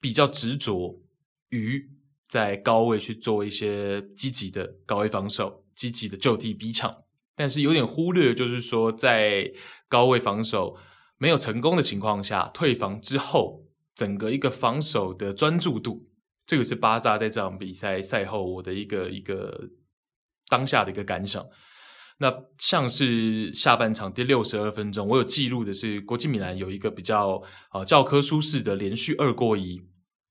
[0.00, 1.00] 比较执着
[1.48, 1.88] 于
[2.28, 6.94] 在高位去做一些积极的高位防守，积极的就地逼抢，
[7.34, 9.50] 但是有点忽略，就是说在
[9.88, 10.76] 高位防守。
[11.18, 16.08] 没有成功的情况下，退防之后，整个一个防守的专注度，
[16.46, 19.68] 这个是巴萨在这场比赛赛后我的一个一个
[20.48, 21.44] 当下的一个感想。
[22.20, 29.80] 那像是下半场第六十二分钟，我有记录的是国际米兰有一个比较啊教科书式的连续二过一，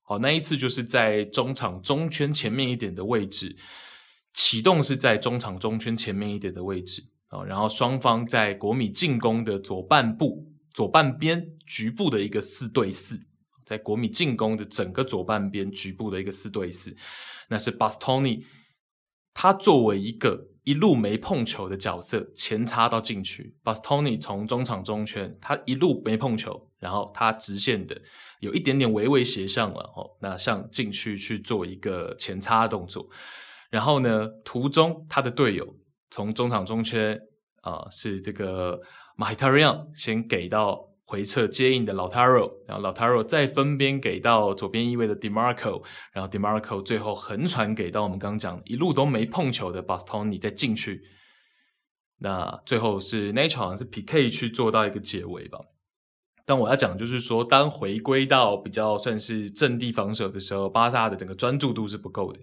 [0.03, 3.55] 好，那一次就是在中场中圈前面一点的位置，
[4.33, 10.53] 启动是在中场中圈前面一点的位置啊，然后双方在国米进攻的左半部。
[10.77, 13.19] 左半边局部的一个四对四，
[13.65, 16.95] 在国米进攻的整个左半边局部的一个四对四，
[17.49, 18.45] 那是巴斯托尼，
[19.33, 27.99] 他作为一个一路没碰球的角色前插到禁区，巴斯托尼从中场中圈，他一路没碰球，然后他直线的
[28.39, 33.09] 有一点点微微斜向了哦，那向禁区去做一个前插的动作，
[33.71, 35.75] 然后呢，途中他的队友
[36.11, 37.19] 从中场中圈
[37.61, 38.79] 啊、是这个。
[39.19, 51.01] 马希塔瑞昂先给到回撤接应的老塔罗，然后老塔罗再分边给到左边翼位的 Dimarco，然后 Dimarco 最后横传给到我们刚刚讲一路都没碰球的巴斯托尼再进去。
[52.19, 55.57] 那最后是那一场好像是 PK 去做到一个结尾吧。
[56.45, 62.39] 但我要讲就是说，当回归到比较算是阵地防守的时候，巴萨的整个专注度是不够的。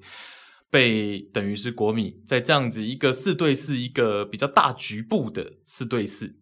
[0.70, 6.34] 被等于是国米在这样子一个四对四一个比较大局部的四对四，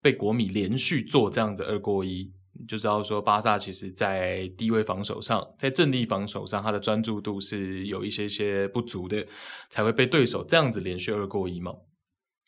[0.00, 2.32] 被国米连续做这样子二过一，
[2.66, 9.26] 就知道说巴萨其实在低位防守上，在阵地防守上，他的专注度是有一些些不足的，
[9.68, 11.74] 才会被对手这样子连续二过一嘛。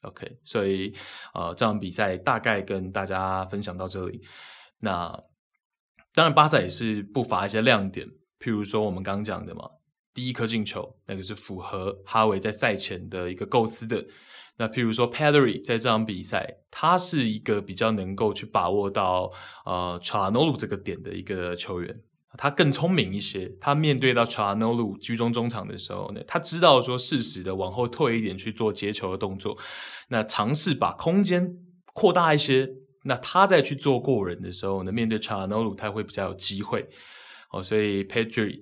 [0.02, 0.94] OK，所以
[1.34, 4.20] 呃这场比赛大概跟大家分享到这里。
[4.80, 5.08] 那
[6.14, 8.06] 当然巴萨也是不乏一些亮点，
[8.40, 9.68] 譬如说我们刚刚讲的嘛。
[10.14, 14.04] 第一颗进球，那个是符合哈维在赛前的一个构思的。
[14.62, 19.28] 那譬如说，Pedri 在这场比赛，他是一个比较能够去把握到
[19.64, 22.00] 呃 Calhanoglu 这个点的一个球员。
[22.38, 29.58] 他更聪明一些，他面对到 Calhanoglu 居中中场的时候呢，他知道说适时的往后退一点去做接球的动作，
[30.10, 31.56] 那尝试把空间
[31.92, 32.70] 扩大一些。
[33.02, 36.88] 那他在去做过人的时候呢，面对 Calhanoglu 他会比较有机会。
[37.50, 38.60] 哦，所以 Pedri。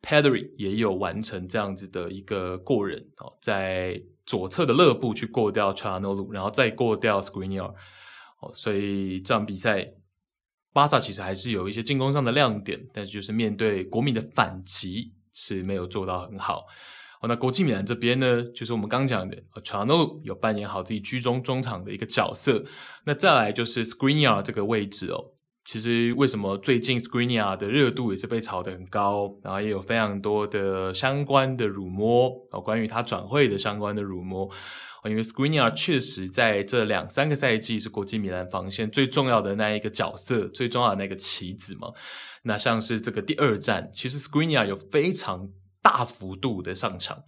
[0.00, 7.72] Pedri 也有完成这样子的一个过人哦，在左侧的勒布去过掉 c h a n o l u 然后再过掉 Skriniar
[8.40, 9.94] 哦，所以这场比赛
[10.74, 16.66] 巴萨其实还是有一些进攻上的亮点，但是就是面对国米的反击是没有做到很好
[17.22, 17.26] 哦。
[17.26, 22.62] 那国际米兰这边呢，就是我们刚讲的 c h a n o l u 有扮演好自己居中中场的一个角色，
[23.06, 25.32] 那再来就是 Skriniar 这个位置哦。
[25.68, 34.48] 其实为什么最近 Skriniar 的热度也是被炒得很高，然后也有非常多的相关的辱摸啊，关于他转会的相关的辱摸
[35.04, 41.88] 因为 Skriniar 确实在这两三个赛季是国际米兰防线最重要的那一个角色，最重要的那个棋子嘛。
[42.44, 45.50] 那像是这个第二战，其实 Skriniar 有非常
[45.82, 47.24] 大幅度的上场，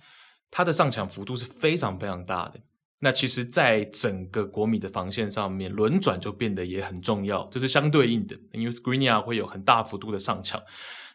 [0.50, 2.58] 他的上场幅度是非常非常大的。
[3.02, 8.38] 那其实，在整个国米的防线上面，轮转就变得也很重要，这是相对应的。
[8.52, 10.62] 因为 screen 会有很大幅度的上抢，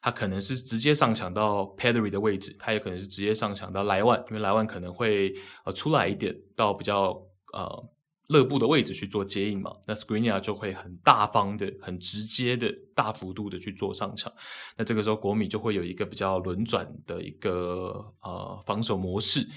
[0.01, 7.21] 他可能是直接上抢到 Pedri 的位置，他也可能是直接上抢到莱万，因为莱万可能会呃出来一点，到比较
[7.53, 7.89] 呃
[8.29, 9.71] 勒布的位置去做接应嘛。
[9.85, 14.33] 那 screen 就会很大方的、很直接的、大幅度的去做上抢。
[14.75, 19.47] 那这个时候，国米就会有一个比较轮转的一个呃防守模式。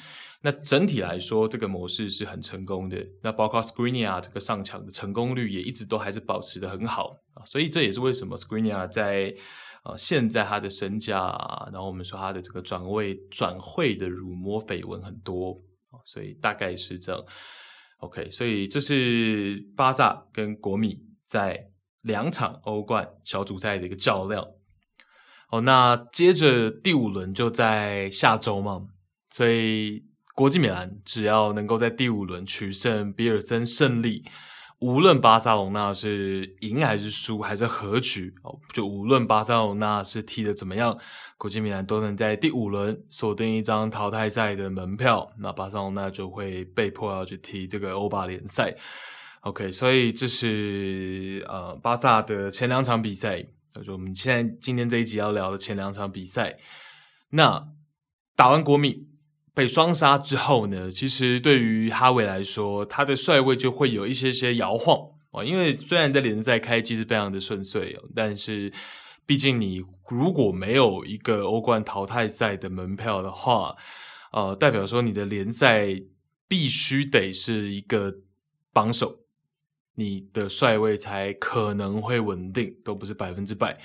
[0.41, 3.05] 那整体来说，这个模式是很成功的。
[3.22, 9.34] 那包括 Skriniar 这个上场的成功率也一直都还是保持的很好啊，所以这也是为什么 Skriniar 在
[9.82, 11.16] 呃现在他的身价，
[11.72, 15.61] 然后我们说他的这个转位转会的辱没绯闻很多
[15.91, 17.20] 啊，所以大概是这样。
[17.97, 21.68] OK，所以这是巴萨跟国米在
[22.03, 24.47] 两场欧冠小组赛的一个较量。
[25.51, 28.86] 哦，那接着第五轮就在下周嘛，
[29.30, 30.07] 所以。
[30.39, 34.22] 国际米兰只要能够在第五轮取胜比尔森胜利，
[34.78, 40.97] 无论巴塞隆纳是赢还是输还是和局哦，就无论巴塞隆纳是踢得怎么样，
[41.36, 48.76] 国际米兰都能在第五轮锁定一张淘汰赛的门票，那巴塞隆纳就会被迫要去踢这个欧巴联赛。
[49.41, 53.45] OK，所以这是呃巴萨的前两场比赛，
[53.84, 56.59] 就我们现在今天这一集要聊的前两场比赛。
[57.30, 57.66] 那
[58.36, 59.07] 打完国米。
[59.59, 64.96] 被双杀之后呢，其实对于哈维来说，他的帅位就会有一些些摇晃
[65.32, 65.44] 哦。
[65.44, 68.72] 因为虽然在联赛开机是非常的顺遂，但是
[69.26, 73.74] 毕竟你如果没有一个欧冠淘汰赛的门票的话，
[74.30, 75.88] 呃，代表说你的联赛
[76.46, 78.14] 必须得是一个
[78.72, 79.24] 榜首，
[79.96, 83.76] 你的帅位才可能会稳定，都不是百分之百。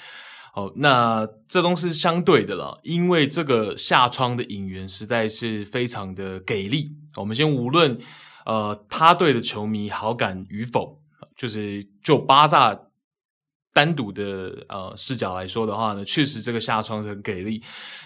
[0.53, 6.91] 哦，那这都是相对的了，因为这个下窗的引援实在是非常的给力。
[7.17, 7.97] 我们先无论
[8.45, 11.01] 呃他对的球迷好感与否，
[11.35, 12.79] 就是就巴萨。
[13.73, 14.23] 单独的
[14.69, 17.61] 呃视角来说的话呢，确实这个下窗是很给力。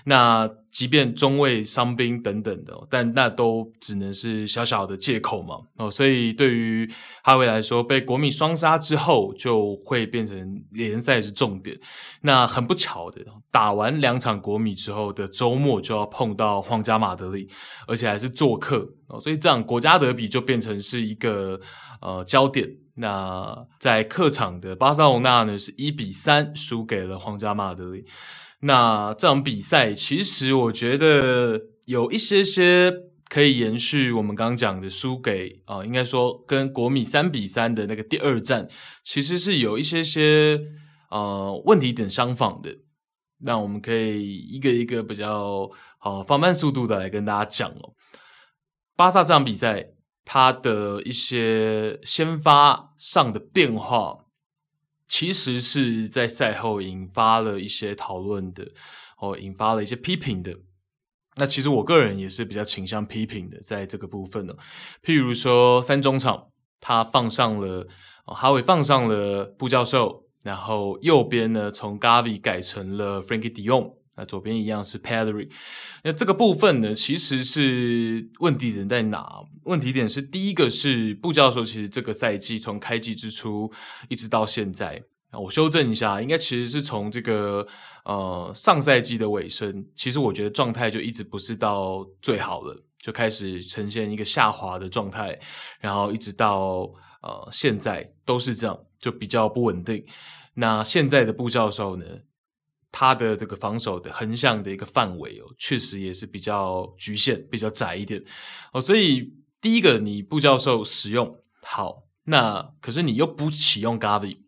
[0.05, 5.57] 那即便中卫伤兵等等的，但那都只能是小小的借口嘛。
[5.75, 6.89] 哦，所以对于
[7.21, 11.77] 哈维来说，被国米双杀之后，就会变成联赛是重点。
[12.21, 17.49] 那很不巧的，打完两场国米之后的周末就要碰到皇家马德里，
[17.87, 21.59] 而且还是做客哦，所以这样国家德比就变成是一个
[22.01, 22.69] 呃焦点。
[22.99, 28.03] 那在客场的巴塞罗那呢，是一比三输给了皇家马德里。
[28.61, 32.91] 那这场比赛其实我觉得有一些些
[33.29, 38.67] 可以延续我们刚刚讲的输给啊、应该说跟国米三比三的那个第二战，
[39.03, 40.59] 其实是有一些些
[41.11, 42.75] 呃问题点相仿的。
[43.41, 45.69] 那我们可以一个一个比较
[45.99, 47.93] 好、放慢速度的来跟大家讲哦。
[48.95, 49.91] 巴萨这场比赛。
[50.29, 54.17] 他的一些先发上的变化，
[55.07, 58.67] 其实是在赛后引发了一些讨论的，
[59.19, 60.53] 哦，引发了一些批评的。
[61.37, 64.53] 那其实我个人也是比较倾向批评的，在这个部分呢，
[65.01, 66.49] 譬如说三中场，
[66.81, 67.87] 他放上了
[68.25, 75.49] 哦哈维放上了布教授，然后右边呢从 Gavi 改成了 Frankie Deon 那左边一样是 Pedri。
[76.03, 79.45] 那这个部分呢，其实是问题点在哪？
[79.63, 83.71] 问题点是第一个是布教授，其实这个赛季从开季之初
[84.09, 85.03] 一直到现在。
[85.33, 87.67] 我修正一下，应该其实是从这个
[88.05, 95.37] 呃上赛季的尾声，其实我觉得状态就一直不是到最好了，就开始呈现一个下滑的状态，
[95.81, 96.89] 然后一直到
[97.21, 100.01] 呃现在都是这样，就比较不稳定。
[100.53, 102.05] 那现在的布教授呢，
[102.99, 108.19] 他的这个防守的横向的一个范围哦，确实也是比较局限、比较窄一点
[108.73, 108.81] 哦。
[108.81, 109.31] 所以
[109.61, 114.39] 第一个，你布教授使用好，那可是你又不启用 Gavi。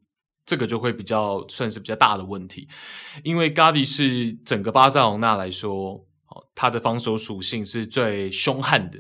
[0.47, 2.68] 这个就会比较算是比较大的问题，
[3.24, 5.93] 因为 Gavi 是整个巴塞罗那来说，
[6.30, 9.00] 哦，他的防守属性是最凶悍的。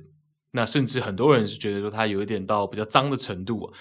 [0.51, 3.73] 那甚至很多人是觉得说他有一点到比较脏的程度啊。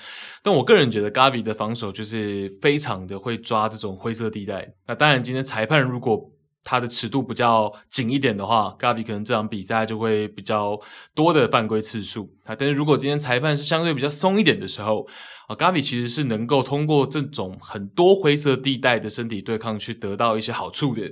[0.43, 4.75] 但我个人觉得 Gavi 的防守就是非常的会抓这种灰色地带。
[4.87, 6.31] 那当然，今天裁判如果
[6.64, 10.79] 他的尺度比较紧一点的话，Gavi 可能这场比赛就会比较
[11.14, 12.55] 多的犯规次数啊。
[12.55, 15.07] 但是如果今天裁判是相对比较松一点的时候，
[15.47, 21.11] 啊，Gavi 其实是能够通过这种很多灰色地带的身体对抗去得到一些好处的。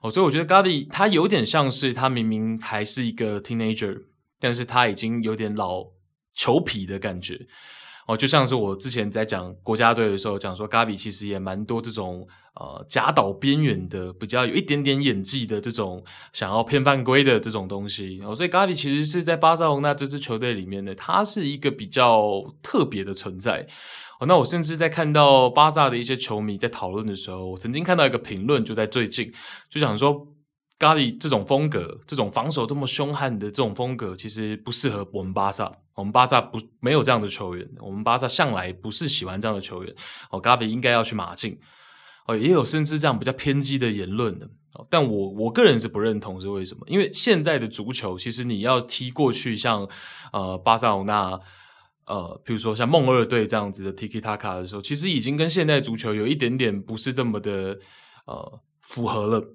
[0.00, 4.04] 哦，所以我觉得 Gavi 他有点像是他明明还是一个 teenager，
[4.44, 5.86] 但是他已经有点老
[6.34, 7.40] 球皮的感觉。
[8.06, 18.20] 哦，就像是我之前在讲国家队的时候讲说，Gavi 其实也蛮多这种呃假岛边缘的，比较有一点点演技的这种想要骗犯规的这种东西。
[18.22, 23.66] 哦，所以 Gavi 其实是在巴塞罗那这支球队里面呢，他是一个比较特别的存在。
[24.20, 29.32] 哦，那我甚至在看到巴萨的一些球迷在讨论的时候，我曾经看到一个评论，就在最近
[29.70, 30.28] 就想说。
[30.78, 35.70] 咖喱这种风格，这种防守这么凶悍的这种风格，其实不适合我们巴萨。
[35.94, 39.94] 我们巴萨不没有这样的球员，我们巴萨向来不是喜欢这样的球员。
[40.30, 41.58] 哦咖喱应该要去马竞。
[42.26, 44.46] 哦，也有甚至这样比较偏激的言论的。
[44.72, 46.80] 哦，但我我个人是不认同，是为什么？
[46.88, 49.86] 因为现在的足球，其实你要踢过去像
[50.32, 51.38] 呃巴塞罗那，
[52.06, 57.78] 呃，比如说像梦二队这样子的 Tiki Taka 的时候，其实已经跟现代足球有一点点不是这么的
[58.26, 59.54] 呃符合了。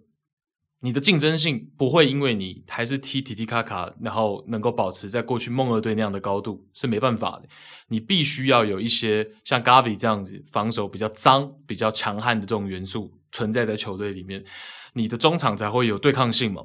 [0.82, 7.49] 你的竞争性不会因为你还是踢踢踢卡卡，然后能够保持在过去梦二队那样的高度是没办法的。
[7.89, 14.43] 你必须要有一些像 Gavi 这样子防守比较脏、比较强悍的这种元素存在在球队里面，
[14.93, 16.63] 你的中场才会有对抗性嘛。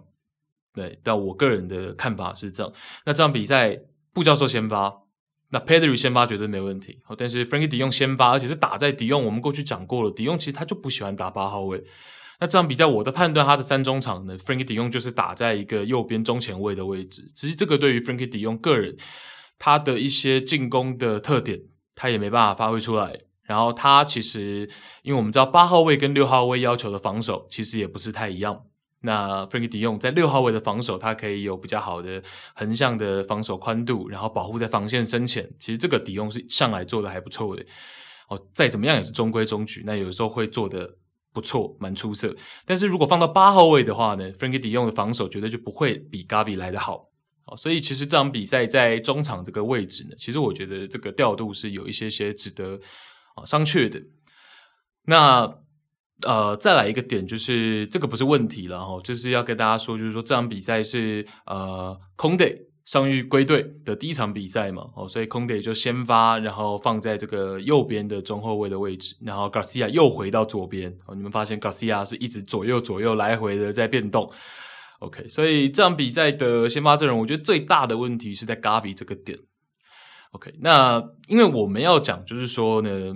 [0.73, 2.73] 对，但我个人的看法是这样。
[3.07, 3.81] 那这场比赛
[4.13, 5.03] 布教授先发，
[5.51, 7.01] 那 Pedri 先发绝对没问题。
[7.19, 11.85] 但是 Frankie De Jong 先发，而且是打在迪用我们过去讲过了迪用其实他就不喜欢打八号位。
[12.45, 17.25] 那这场比赛，我的判断，他的三中场呢，Frankie De Jong 就是打在一个右边中前卫的位置。
[17.35, 18.95] 其实这个对于 Frankie De Jong 个人，
[19.59, 21.59] 他的一些进攻的特点，
[21.95, 23.19] 他也没办法发挥出来。
[23.45, 24.69] 然后他其实，
[25.01, 28.65] 因为我们知道八号位跟六号位要求的防守其实也不是太一样。
[29.01, 32.23] 那 Frankie De Jong 在六号位的防守，他可以有比较好的
[32.55, 35.51] 横向的防守宽度，然后保护在防线深浅。
[35.59, 37.65] 其实这个 De Jong 是向来做的还不错的。
[38.29, 39.83] 哦，再怎么样也是中规中矩。
[39.87, 40.97] 那有时候会做的。
[41.35, 42.35] 不错，蛮出色。
[42.65, 47.11] 但是如果放到八号位的话呢，Frankie De Jong 的防守绝对就不会比 Gavi 来得好。
[47.45, 52.81] 好所以其实这场比赛在中场这个位置呢，其实我觉得这个调度是有一些些值得
[53.35, 54.01] 啊商榷的。
[55.07, 55.59] 那
[56.23, 70.95] 呃，再来一个点，就是这个不是问题了哈，就是要跟大家说，就是说这场比赛是呃 Koundé 伤愈归队的第一场比赛嘛，哦，所以孔德就先发，然后放在这个右边的中后卫的位置，然后 Garcia 又回到左边。
[71.07, 74.31] 哦，你们发现 Garcia 是一直左右左右来回的在变动。
[74.99, 79.39] OK，所以这场比赛的先发阵容，我觉得最大的问题是在 Gavi 这个点。
[80.33, 83.15] OK，那因为我们要讲，就是说呢，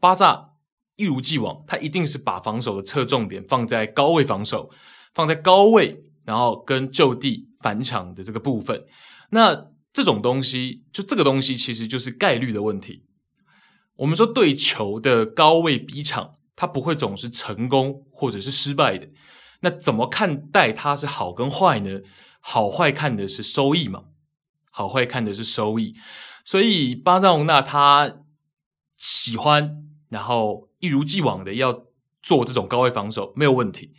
[0.00, 0.54] 巴萨
[0.96, 4.68] 一如既往，他一定是把防守的侧重点放在高位防守，
[5.14, 6.06] 放在高位。
[6.24, 8.84] 然后跟就地反抢的这个部分，
[9.30, 13.04] 那这种东西，就这个东西其实就是概率的问题。
[13.96, 19.08] 我们说对球的高位逼抢，它不会总是成功或者是失败的。
[19.60, 22.00] 那怎么看待它是好跟坏呢？
[22.40, 24.04] 好坏看的是收益嘛，
[24.70, 25.94] 好坏看的是收益。
[26.44, 28.16] 所以巴塞罗那他
[28.96, 31.84] 喜欢，然后一如既往的要
[32.20, 33.92] 做这种高位防守，没有问题。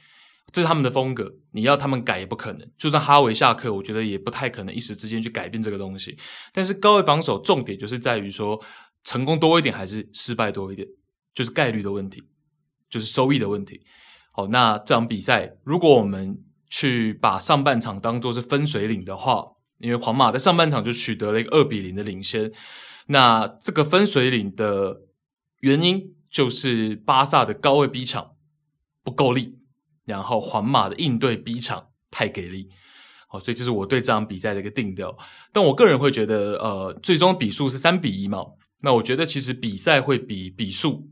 [0.54, 2.72] 这是他们的风格，你要他们改也不可能。
[2.78, 6.16] 就算哈维下课，我觉得也不太可能一时之间去改变这个东西。
[6.54, 8.62] 但是高位防守重点就是在于说，
[9.04, 10.88] 成功多一点还是失败多一点，
[11.34, 12.24] 就是概率的问题，
[12.88, 13.82] 就是收益的问题。
[14.32, 16.38] 好，那这场比赛如果我们
[16.70, 19.44] 去把上半场当做是分水岭的话，
[19.80, 22.52] 因为皇马在上半场就取得了一个二比零的领先，
[23.08, 25.02] 那这个分水岭的
[25.62, 28.36] 原因就是巴萨的高位逼抢
[29.04, 29.58] 不够力，
[30.06, 32.70] 然后皇马的应对逼场太给力。
[33.28, 35.18] 好，所以这是我对这场比赛的一个定调。
[35.52, 38.46] 但我个人会觉得，呃，最终比数是三比一嘛，
[38.82, 41.10] 那我觉得其实比赛会比比数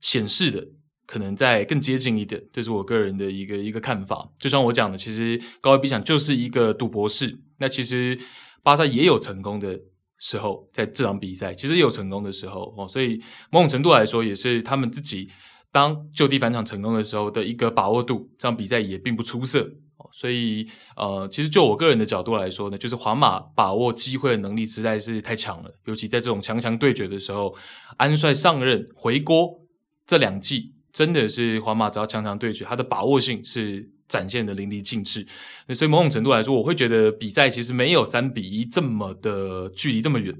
[0.00, 0.68] 显示的。
[1.04, 4.30] 可能再更接近一点，这是我个人的一个一个看法。
[4.38, 7.38] 就像我讲的，其实高位逼抢就是一个赌博式。
[7.58, 8.18] 那其实
[8.62, 9.78] 巴萨也有成功的
[10.18, 12.88] 时候，在这场比赛其实也有成功的时候哦。
[12.88, 13.20] 所以
[13.50, 15.28] 某种程度来说，也是他们自己
[15.72, 18.30] 当就地返场成功的时候的一个把握度。
[18.38, 19.68] 这场比赛也并不出色。
[20.12, 25.70] 所以呃，其实就我个人的角度来说呢，就是皇马把握机会的能力实在是太强了。
[25.86, 27.54] 尤其在这种强强对决的时候，
[27.96, 29.60] 安帅上任回锅
[30.06, 30.74] 这两季。
[30.92, 35.26] 真的是皇马只要强强对决，他的把握性是展现的淋漓尽致。
[35.74, 40.36] 所以某种程度来说，我会觉得比赛其实没有三比一这么的距离这么远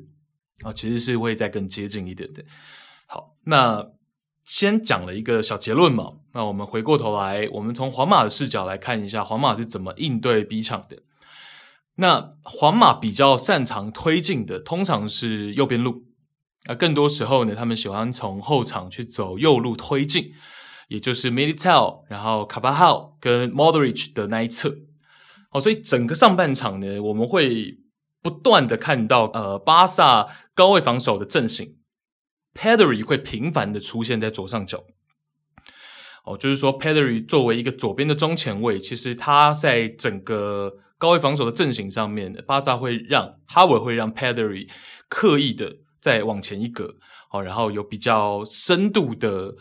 [0.63, 2.45] 啊，其实是会再更接近一点的。
[3.07, 3.83] 好，那
[4.45, 10.99] 先讲了一个小结论嘛，那我们回过头来，我们从皇马的视角来看一下皇马是怎么应对 B 场的。
[11.97, 16.05] 那皇马比较擅长推进的，通常是右边路。
[16.67, 20.33] 那更多时候呢，他们喜欢从后场去走右路推进，
[20.89, 24.75] 也就是 Militao，然后卡巴哈跟 Modric 的那一侧。
[25.51, 27.79] 哦，所以整个上半场呢，我们会
[28.23, 31.77] 不断的看到呃巴萨高位防守的阵型
[32.55, 34.85] ，Pedri 会频繁的出现在左上角。
[36.25, 44.69] 哦，就是说 Pedri 作为一个左边的中前卫，其实他在整个高位防守的阵型上面，巴萨会让哈维会让 Pedri
[45.09, 45.79] 刻意的。
[46.03, 46.97] 再往前一格，
[47.29, 49.55] 好，然后有比较深度的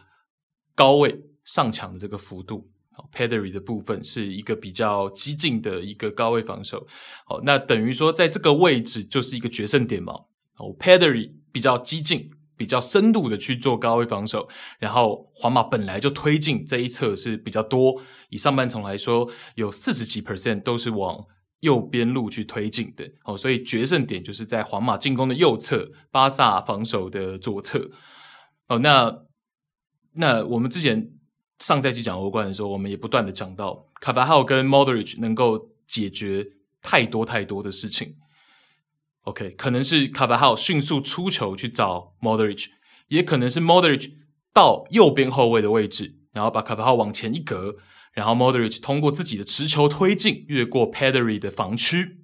[0.74, 1.16] 高位
[1.46, 6.88] 上抢的这个幅度，好，Pedri 的部分是一个比较激进的一个高位防守，
[7.28, 10.14] 好，那等于说在这个位置就是一个决胜点嘛，
[10.58, 12.32] 哦，Pederi 比较激进、
[12.62, 14.47] 比较深度的去做高位防守，
[14.78, 17.99] 然后皇马本来就推进这一侧是比较多，
[18.30, 21.26] 以上半场来说，有四十几 percent 都是往。
[21.62, 27.88] 右边路去推进的，哦，所以决胜点就是在皇马进攻的右侧，巴萨防守的左侧。
[28.68, 29.16] 哦，那
[30.16, 31.12] 那我们之前
[31.59, 36.43] 上赛季讲欧冠的时候，我们也不断的讲到卡巴哈跟 Modric 能够解决
[36.82, 38.16] 太多太多的事情。
[39.24, 42.68] OK，可能是卡巴哈迅速出球去找 Modric，
[43.10, 44.12] 也可能是 Modric
[44.54, 47.76] 到右边后卫的位置，然后把卡巴哈往前一格。
[48.14, 52.18] 然后 Modric 通过自己的持球推进，越过 Pedri 的防区，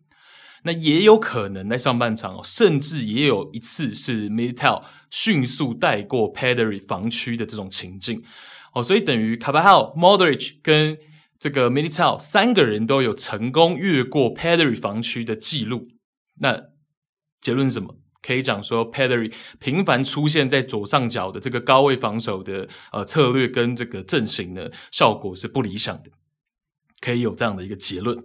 [0.63, 8.21] 那也有可能在上半场哦，甚至也有一次是 Militao 迅速带过 Pedri 防区的这种情境。
[8.73, 10.97] 哦，所以等于卡巴号、Modric 跟
[11.39, 15.87] 这个 Militao 三个人都有成功越过 Pedri 防区的记录。
[16.41, 16.63] 那
[17.41, 17.95] 结论是什么？
[18.21, 26.11] 可以讲说，Pedri 频繁出现在左上角的这个高位防守的呃策略跟这个阵型呢，效果是不理想的，
[26.99, 28.21] 可以有这样的一个结论。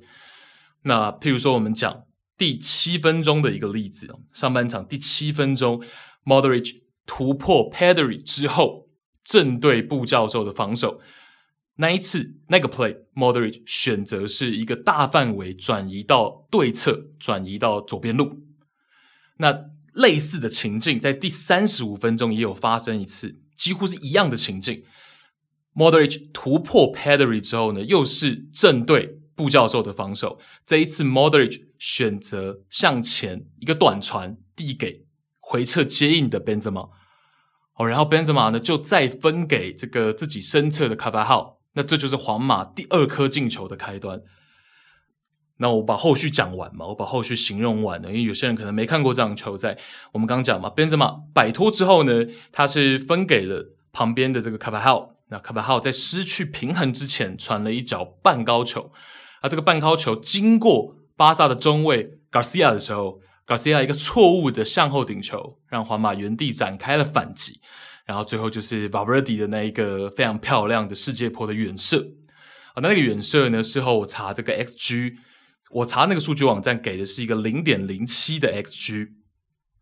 [0.82, 2.04] 那譬如说，我们讲
[2.36, 5.80] 第七分钟的一个例子，上半场第七分钟
[6.24, 8.88] m o d e r a g e 突破 Pedri 之后，
[9.22, 11.00] 正对布教授的防守，
[11.76, 18.40] 那一次那个 play m o d e r a t e 选择是一个大范围转移到对侧，转移到左边路，
[19.42, 19.72] 那。
[19.94, 24.84] 类似的情境在第三十五分钟也有发生一次，几乎是一样的情境。
[25.74, 30.38] Modric 突破 Pedri 之后呢，又是正对布教授的防守。
[30.64, 35.04] 这一次 Modric 选择向前一个短传递给
[35.38, 36.88] 回撤接应的 Benzema，
[37.76, 44.22] 哦，然后 Benzema 呢就再分给这个自己身侧的卡巴哈，那这就是皇马第二颗进球的开端。
[45.62, 49.78] 那我把后续讲完嘛，我把后续形容完了，因为有些人可能没看过这场球赛。
[50.12, 55.10] 我们刚讲嘛，Benzema 摆脱之后呢，他是分给了旁边的这个卡巴哈。
[55.28, 58.90] 那卡巴哈在失去平衡之前传了一脚半高球，
[59.40, 67.60] 啊，这个半高球经过巴萨的中卫 Garcia 的时候，Garcia 一个错误的向后顶球，让皇马原地展开了反击。
[68.04, 71.98] 然后最后就是 Valverde 的那一个非常漂亮的世界波的远射。
[72.74, 75.14] 啊，那那个远射呢，事后我查这个 XG。
[75.72, 79.08] 我查那个数据网站给的是一个零点零七的 xg，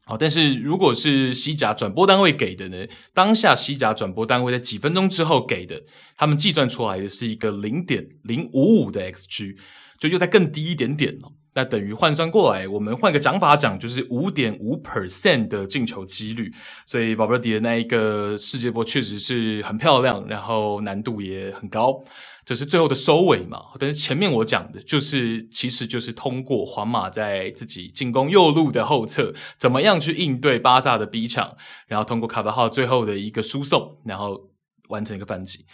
[0.07, 2.86] 好，但是如果是西甲转播单位给的呢？
[3.12, 5.82] 当下西甲转播单位在几分钟之后给的，
[6.16, 9.57] 他们计算出来的是一个零点零五五的 xg，
[9.99, 11.32] 就又再更低一点点了。
[11.53, 16.53] 那等于换算过来，我们换个讲法讲，就是五点五 percent 的进球几率。
[16.86, 22.05] 所以 Valverde 的那一个世界波确实是很漂亮，然后难度也很高。
[22.51, 23.66] 这是最后的收尾嘛？
[23.78, 34.51] 但是前面我讲的就是，其实就是通过皇马在自己进攻右路的后侧，怎么样去应对巴萨的逼抢，然后通过卡巴号最后的一个输送，然后
[34.88, 35.64] 完成一个反击。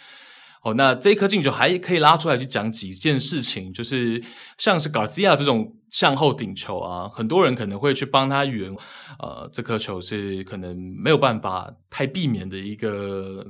[0.61, 4.23] 哦，那这一颗进球还可以拉出来去讲几件事情，就是
[4.59, 8.71] 像是 Garcia 这种向后顶球啊，很多人可能会去帮他圆，
[9.17, 13.43] 呃，这颗球是可能没有办法太避免的一个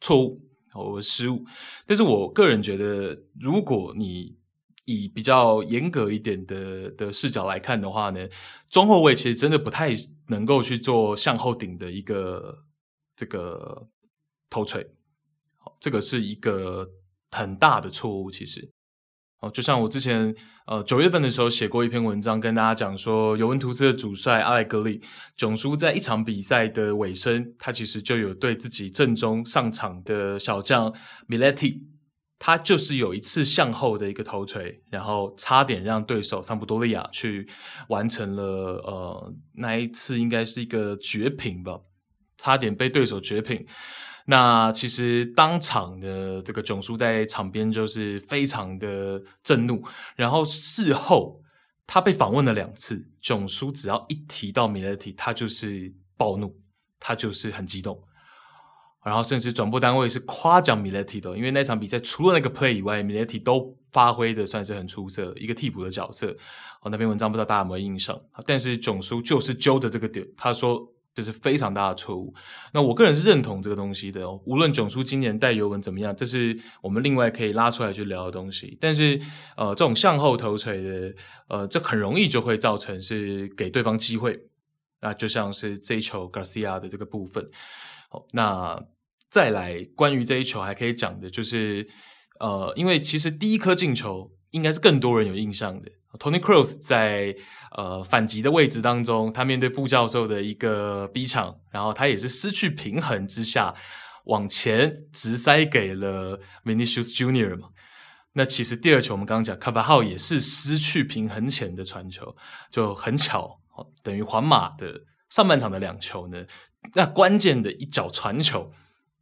[0.00, 0.40] 错误
[0.74, 1.44] 我失误。
[1.86, 4.36] 但是我个人觉得，如果你
[4.84, 8.28] 以比较严格一点的的视角来看的话呢，
[8.68, 9.92] 中后卫其实真的不太
[10.28, 12.64] 能够去做向后顶的一个
[13.16, 13.88] 这个
[14.50, 14.86] 头锤。
[15.80, 16.88] 这个是一个
[17.30, 18.70] 很大的错误，其实，
[19.50, 20.34] 就像我之前
[20.66, 25.00] 呃九月份的时候写过一篇文章，跟大家讲说，尤文图斯的主帅阿莱格里
[25.36, 30.92] 囧叔在一场比赛的尾声，他其实就有对自己正中上场的小将
[31.26, 31.82] 米莱蒂，
[32.38, 37.48] 他就是有一次向后的一个头锤，然后差点让对手桑普多利亚去
[37.88, 38.44] 完成了
[38.84, 41.78] 呃那一次应该是一个绝平吧，
[42.38, 43.66] 差点被对手绝平。
[44.26, 49.84] 那其实当场的这个囧叔在场边就是非常的震怒，
[50.16, 51.42] 然后事后
[51.86, 56.56] 他被访问了两次，囧叔只要一提到米勒提，他就是暴怒，
[56.98, 58.02] 他就是很激动，
[59.04, 66.34] 然后甚至转播单位是夸奖米勒提的，因为那场比赛除了那个 play 以外，米勒提都发挥的算是很出色，一个替补的角色。
[66.80, 68.18] 哦，那篇文章不知道大家有没有印象？
[68.46, 70.93] 但是囧叔就是揪着这个点，他说。
[71.14, 72.34] 这是非常大的错误。
[72.72, 74.40] 那我个人是认同这个东西的哦。
[74.44, 78.76] 无论囧叔今年带尤文怎么样，这是我们另外可以拉出来去聊的东西。
[78.80, 79.20] 但是，
[79.56, 81.14] 呃，这种向后投锤的，
[81.48, 84.38] 呃，这很容易就会造成是给对方机会。
[85.00, 87.48] 那就像是这一球 Garcia 的这个部分。
[88.08, 88.82] 好，那
[89.30, 91.86] 再来关于这一球还可以讲的就是，
[92.40, 95.90] 呃，因为其实第一颗进球应该是更多人有印象的。
[96.18, 97.34] Tony Kroos 在
[97.72, 103.74] 呃反击的位置当中，他面对布教授的一个逼抢，然后他也是失去平衡之下
[104.26, 107.70] 往前直塞给了 Vinicius Junior 嘛。
[108.34, 112.36] 那其实第二球我们刚刚讲，卡巴号也是失去平衡前的传球，
[112.70, 113.60] 就很巧，
[114.02, 116.44] 等于皇马的上半场的两球呢，
[116.94, 118.72] 那关键的一脚传球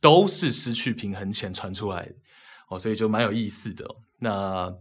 [0.01, 2.14] 都是失去平衡前传出来的
[2.68, 3.86] 哦，所以就蛮有意思的。
[4.18, 4.72] 那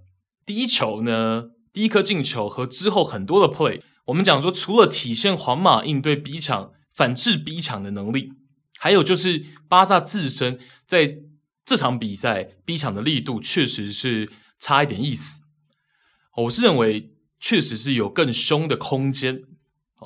[0.46, 1.46] 第一球呢？
[1.74, 8.34] 第一颗进球和之后很多的 play，我们讲说，除了体现皇马应对逼抢、反制逼抢的能力，
[8.78, 11.20] 还有就是巴萨自身在
[11.64, 15.44] 这场比赛逼抢的力度确实是差一点意思。
[16.36, 19.44] 我是认为确实是有更凶的空间。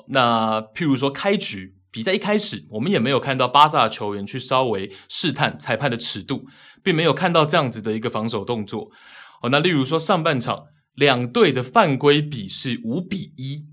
[0.09, 6.45] 那譬如说开局比赛一开始，我们也没有看到巴萨的球员去稍微试探裁判的尺度，
[6.83, 8.91] 并没有看到这样子的一个防守动作。
[9.41, 10.65] 哦，那例如说上半场。
[10.95, 13.67] 两队的犯规比是五比一，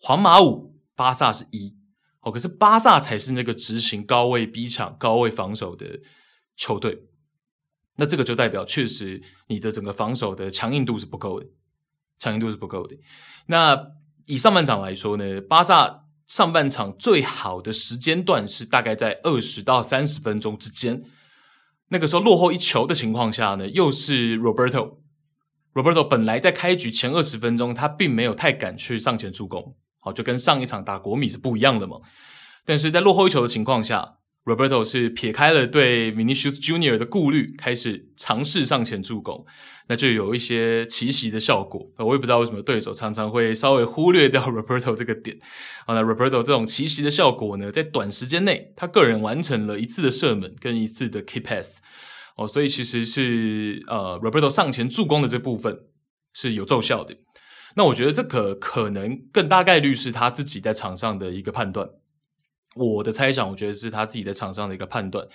[0.00, 1.76] 皇马五，巴萨是一。
[2.20, 6.00] 哦，可是巴萨才是那个执行高位逼抢、高位防守的
[6.56, 7.04] 球队。
[7.96, 11.46] 那这个就代表，确实你的整个防守的强硬度是不够的，
[12.18, 12.96] 强硬度是不够的。
[13.46, 13.92] 那
[14.26, 21.04] 以上半场来说呢，巴萨上半场最好的时间段是大概在二十到三十分钟之间。
[21.90, 24.98] 那个时候落后一球的情况下呢，又是 Roberto。
[25.78, 31.98] Roberto 本来在开局前二十分钟，他并没有太敢去上前助攻，好，就跟上一场打国米是不一样的嘛。
[32.66, 39.46] 但是在落后一球的情况下，Roberto 是撇开了对 Vinicius Junior 的顾虑，开始尝试上前助攻，
[39.88, 41.88] 那就有一些奇袭的效果。
[41.98, 45.38] 我也不知道为什么对手常常会稍微忽略掉 Roberto 这个点。
[45.86, 51.80] 好，那 Roberto 这种奇袭的效果呢，在短时间内，他个人完成了一次的射门跟一次的 key pass。
[52.38, 55.76] 哦，所以其实是呃，Roberto 上前助攻的这部分
[56.32, 57.16] 是有奏效的。
[57.74, 61.88] 那我觉得这个可能更大概率是他自己在场上的一个判断。
[62.76, 65.26] 我的猜想，我觉得是他自己在场上的一个判断。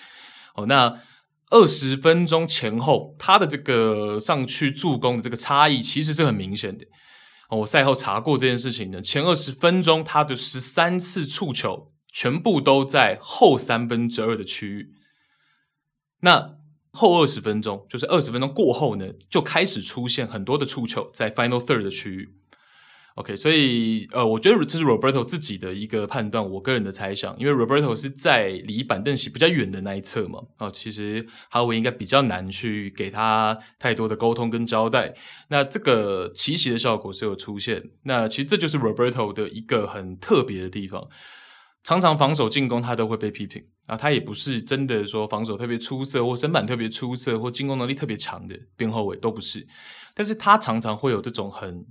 [0.55, 1.01] 哦，那
[1.49, 6.85] 二十分钟前后，他的这个上去助攻的这个差异其实是很明显的。
[7.49, 14.95] 哦，我赛后查过这件事情的，前二十分钟他的十三次触球全部都在后三分之二的区域。
[16.21, 16.55] 那
[16.93, 22.29] 后二十分钟，就是二十分钟过后呢，就开始出现很多的触球在 final third 的区域。
[23.15, 35.13] OK，所以呃，我觉得这是 Roberto 自己的一个判断，我个人的猜想，因为 Roberto 是在离板凳席比较远的那一侧嘛，哦，其实哈维应该比较难去给他太多的沟通跟交代，
[35.49, 41.07] 那这个奇袭的效果是有出现，那其实这就是 Roberto 的一个很特别的地方，
[41.83, 49.67] 常常防守进攻他都会被批评啊，他也不是真的说防守特别出色或身板特别出色或进攻能力特别强的边后卫都不是，
[50.13, 51.85] 但是他常常会有这种很。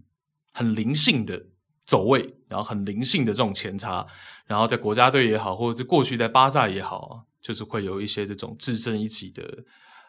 [0.55, 1.43] 很灵性的
[1.86, 4.07] 走位，然后很灵性的这种前插，
[4.45, 9.64] 然后在国家队也好，或者是过去在巴萨也好，就是会有一些这种制胜一起的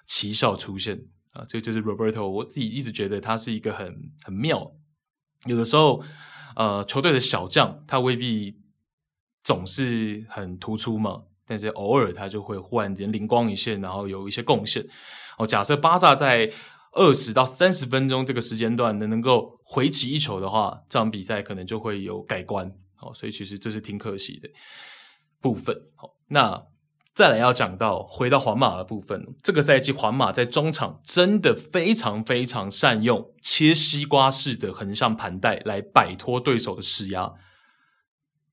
[0.06, 1.46] 奇效出现啊。
[1.48, 4.70] 这就是 Roberto，我自己一直觉得他是一个很很妙。
[5.46, 6.04] 有的时候，
[6.58, 8.58] 呃，球队的小将他未必
[9.44, 14.86] 总是很突出嘛，但是偶尔他就会忽然间灵光一现，然后有一些贡献。
[15.38, 16.52] 哦，假设巴萨在。
[16.96, 22.72] 二十到三十分钟这个时间段能能够回击一球的话，这场比赛可能就会有改观。
[23.02, 24.48] 哦，所以其实这是挺可惜的
[25.42, 25.76] 部分。
[25.96, 26.64] 好，那
[27.16, 37.34] 再来要讲到回到皇马的部分，这个赛季皇马在中场真的非常非常善用切西瓜式的横向盘带来摆脱对手的施压。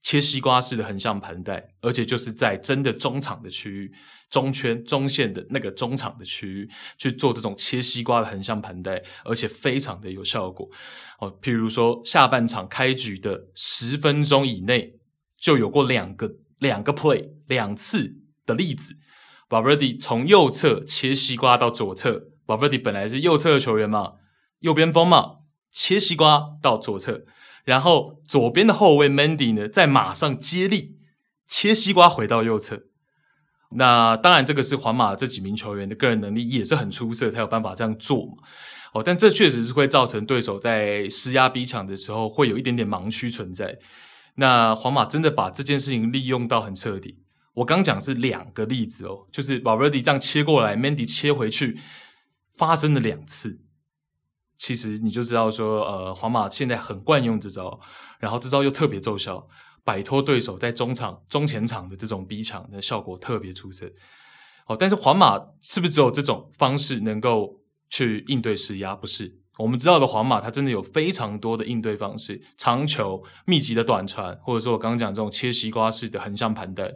[0.02, 3.92] 切西瓜式的横向盘带，而且就是在真的中场的区域、
[4.30, 10.68] 中圈、中线的那个中场的区域去做这种切西瓜的横向盘带，而且非常的有效果。
[11.18, 14.94] 哦，譬如说下半场开局的十分钟以内，
[15.38, 18.96] 就有过两个两个 play 两次的例子。
[19.50, 24.14] Valverde 从右侧切西瓜到左侧，Valverde 本来是右侧的球员嘛，
[24.60, 25.38] 右边锋嘛，
[25.72, 27.26] 切西瓜到左侧。
[27.64, 30.98] 然后左边的后卫 Mandy 呢，再马上接力
[31.48, 32.84] 切西瓜回到右侧。
[33.72, 38.32] 那当然，这个是皇马这几名球员的个人能力也是很出色，才有办法这样做嘛。
[38.92, 43.78] 哦，但这确实是会造成对手在施压逼抢的时候会有一点点盲区存在。
[44.34, 47.22] 那皇马真的把这件事情利用到很彻底。
[47.54, 51.78] 我刚讲是两个例子哦，就是 Valverde 这样切过来，Mandy 切回去，
[52.56, 53.60] 发生了两次。
[54.60, 57.80] 其实你就知道说，呃，皇马现在很惯用这招，
[58.18, 59.48] 然后这招又特别奏效，
[59.84, 63.90] 摆脱对手在中场、中前场的这种逼抢的效果特别出色。
[64.66, 68.94] 哦，但是皇马是不是只有这种方式能够去应对施压？
[68.94, 76.94] 不是，我们知道的皇马，它真的有非常多的应对方式，长球、密集的短传，或者说我刚刚讲这种切西瓜式的横向盘带，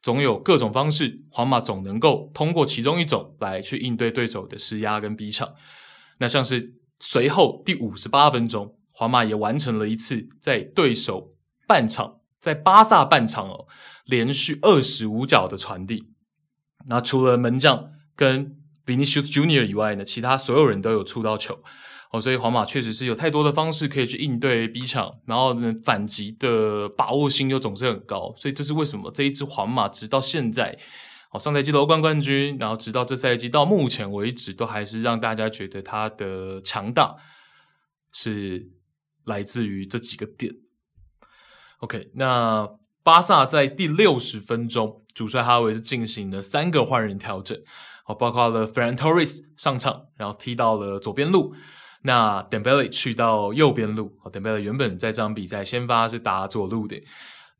[0.00, 5.46] 总有各种方式，皇马总能够通过其中一种来去应对对手的施压跟逼抢。
[6.16, 6.80] 那像是。
[7.04, 11.34] 随后第五十八分钟，皇马也完成了一次在对手
[11.66, 13.66] 半场，在巴萨半场哦，
[14.04, 16.04] 连续二十五脚的传递。
[16.86, 21.58] 那除了门将跟 Vinicius Junior 以外呢，其他所有人都有触到球
[22.12, 30.78] 哦，所以皇马确实是有太多的方式可以去应对逼抢，然后呢，反击的把握性又总是很高，所以这是为什么这一支皇马直到现在。
[31.32, 37.16] 哦，上赛季欧冠冠军，然后直到这赛季到目前为止，都还是让大家觉得他的强大
[38.12, 38.70] 是
[39.24, 40.52] 来自于这几个点。
[41.78, 42.68] OK，那
[43.02, 47.58] 巴萨在第六十分钟，主帅哈维是进行了三个换人调整，
[48.06, 51.54] 哦，包括了 Ferran Torres 上场，然后踢到了左边路，
[52.02, 54.18] 那 Dembele 去到右边路。
[54.22, 57.02] 哦，Dembele 原本在这场比赛先发是打左路的。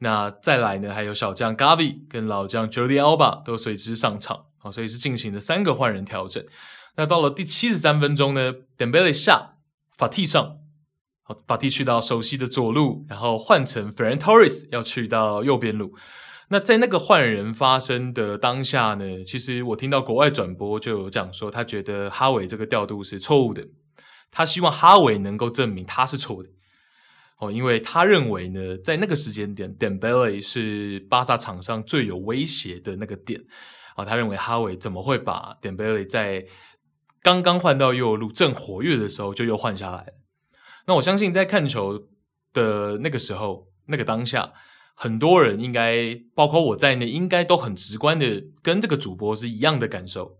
[0.02, 6.44] 那再来呢，还有小将 Gavi 跟老将 Jordi Alba 都随之上场，好，所以是进行了三个换人调整。
[6.96, 9.54] 那到了第七十三分钟呢，Dembele 下
[9.96, 10.58] ，Fati 上，
[11.22, 15.94] 好，Fati 去到熟悉的左路，然后换成 Ferran Torres 要去到右边路。
[16.48, 23.64] 那在那个换人发生的当下呢，其实我听到国外转播就有讲说，他觉得哈维这个调度是错误的，
[24.32, 26.48] 他希望哈维能够证明他是错的。
[27.38, 33.42] 哦，因为他认为呢，在那个时间点，Dembele 是巴萨场上最有威胁的那个点。
[33.94, 36.46] 啊，他认为哈维怎么会把 Dembele 在
[37.22, 40.14] 刚刚换到右路正活跃的时候就又换下来？
[40.86, 42.08] 那我相信在看球
[42.52, 44.52] 的那个时候，那个当下，
[44.94, 50.38] 很多人应该，包括我在内，应该都很直观的跟这个主播是一样的感受。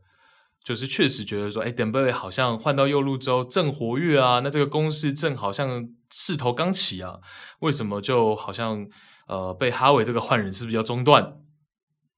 [0.65, 7.19] 就是确实觉得说，哎，Dembele 好像换到右路之后正活跃啊，那这个攻势正好像势头刚起啊，
[7.61, 8.87] 为什么就好像
[9.27, 11.41] 呃被哈维这个换人是不是要中断？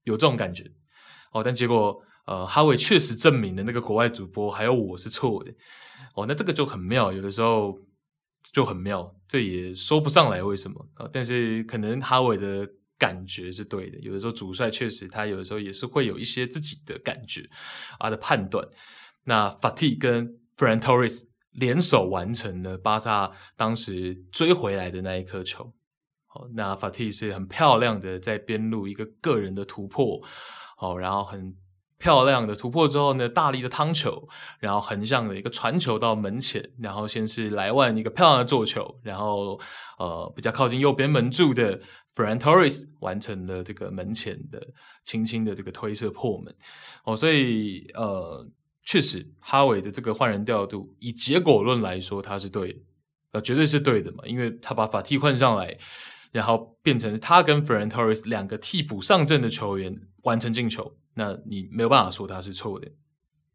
[0.03, 0.71] 有这种感觉
[1.31, 5.51] 哦，但结果呃哈维确实证明了那个国外主播还有我是错的
[6.15, 7.75] 哦，那这个就很妙，有的时候
[8.53, 12.69] 就很妙，这也说不上来为什么啊，但是可能哈维的。
[12.97, 17.49] 感觉是对的，有的时候主帅确实他有的时候也是会有一些自己的感觉
[17.99, 18.67] 啊的判断。
[19.23, 25.73] 那 Fati 跟 Ferran Torres 联手完成了巴萨当时追回来的那一颗球。
[26.27, 30.21] 好，那法蒂是很漂亮的在边路一个个人的突破，
[30.75, 31.55] 好，然后很
[31.97, 34.27] 漂亮的突破之后呢，大力的趟球，
[34.59, 39.57] 然后横向的一个传球到门前，然后先是莱万一个漂亮的做球，然后
[39.97, 41.79] 呃比较靠近右边门柱的
[42.15, 44.65] Ferran Torres 完成了这个门前的
[45.03, 46.55] 轻轻的这个推射破门。
[47.03, 48.47] 哦，所以呃
[48.83, 52.79] 确实哈维的这个换人调度，以结果论来说他是对的，
[53.31, 55.77] 呃绝对是对的嘛，因为他把法蒂换上来。
[56.31, 62.91] 然后变成他跟 Ferran Torres 两个替补上阵的球员完成进球，那你没有办法说他是错的。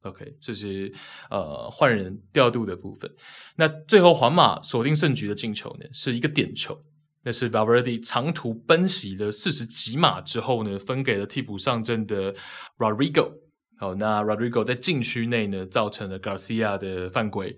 [0.00, 0.90] OK，这是
[1.28, 3.14] 呃换人调度的部分。
[3.56, 6.82] 那最后皇马锁定胜局的进球呢，是一个点球，
[7.22, 12.34] 那是 Valverde 长途奔袭了四十几码之后呢，分给了替补上阵的
[12.78, 13.32] Rodrigo。
[13.78, 17.56] 好，那 Rodrigo 在禁区内呢，造成了 Garcia 的犯规。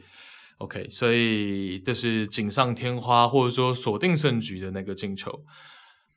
[0.59, 5.45] OK，所以这是锦上添花，或者说锁定胜局的那个进球。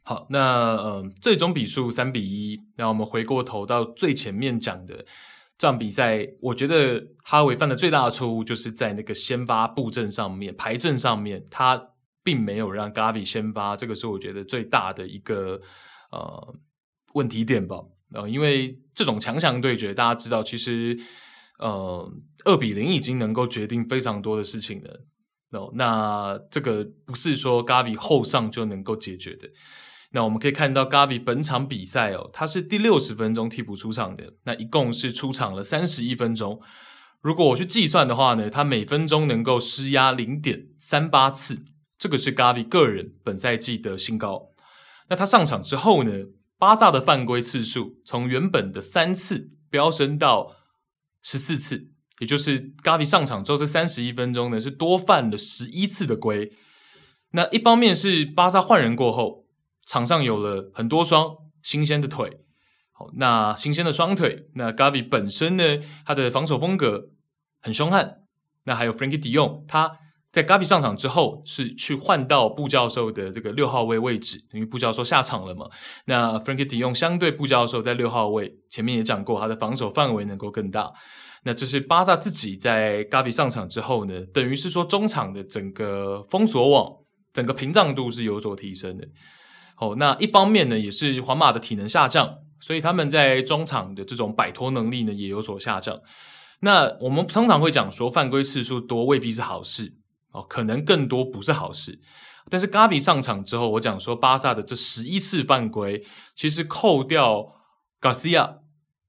[0.04, 2.60] 好，那嗯，最终比数三比一。
[2.78, 5.04] 那我们回过头到最前面讲的
[5.58, 11.82] 这场比赛，我觉得哈维犯的最大的错误就是在那个先发布阵上面、排阵上面，他
[12.26, 15.62] 并没有让 Gavi 先发，这个是我觉得最大的一个
[16.12, 16.56] 呃
[17.14, 17.78] 问题点吧。
[18.12, 21.00] 呃，因为这种强强对决，大家知道其实。
[21.58, 22.12] 呃，
[22.44, 25.06] 二比零已经能够决定非常多的事情了。
[25.52, 29.50] 哦，那这个不是说 Gavi 后上就能够解决的。
[30.12, 36.60] 那我们可以看到 Gavi 本场比赛哦，他是第六十分钟替补出场的，那一共是出场了三十一分钟。
[37.22, 41.64] 如果我去计算的话呢，他每分钟能够施压零点三八次，
[41.98, 44.52] 这个是 Gavi 个人本赛季的新高。
[45.10, 46.12] 那他上场之后呢，
[46.58, 50.58] 巴萨的犯规次数从原本的三次飙升到。
[51.28, 51.90] 十四次，
[52.20, 56.54] 也就是 Gavi 上场之后这三十一分钟呢，是多犯了十一次的规。
[57.32, 59.48] 那一方面是巴萨换人过后，
[59.88, 62.42] 场上有了很多双新鲜的腿。
[62.92, 67.10] 好，那新鲜的双腿，那 Gavi 本身呢，他的防守风格
[67.60, 68.22] 很凶悍。
[68.66, 69.98] 那还有 Frankie de Jong，他
[70.36, 75.66] 在 Gavi 上场之后是去换到布教授的这个六号位位置，因为布教授下场了嘛。
[76.08, 80.92] 那 Frankie 用相对布教授在六号位，前面也讲过，他的防守范围能够更大。
[81.44, 86.92] 那这是巴萨自己在 Gavi 上场之后呢，等于是说中场的整个封锁网、
[87.32, 89.08] 整个屏障度是有所提升的。
[89.80, 92.30] 哦，那一方面呢，也是皇马的体能下降，
[92.60, 95.98] 所以他们在中场的这种摆脱能力呢也有所下降。
[96.60, 99.94] 那我们通常会讲说，犯规次数多未必是好事。
[100.36, 102.00] 哦，可能更多不是好事，
[102.50, 106.06] 但是 Gavi 上场之后，我讲说巴萨的这十一次犯规，
[106.36, 107.56] 其实扣掉
[108.02, 108.60] Garcia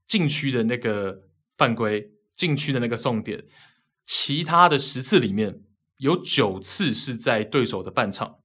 [0.06, 1.22] 禁区的那个
[1.58, 3.44] 犯规，禁区的那个送点，
[4.06, 5.62] 其他的十次里面
[5.98, 8.36] 有九次是在对手的半场，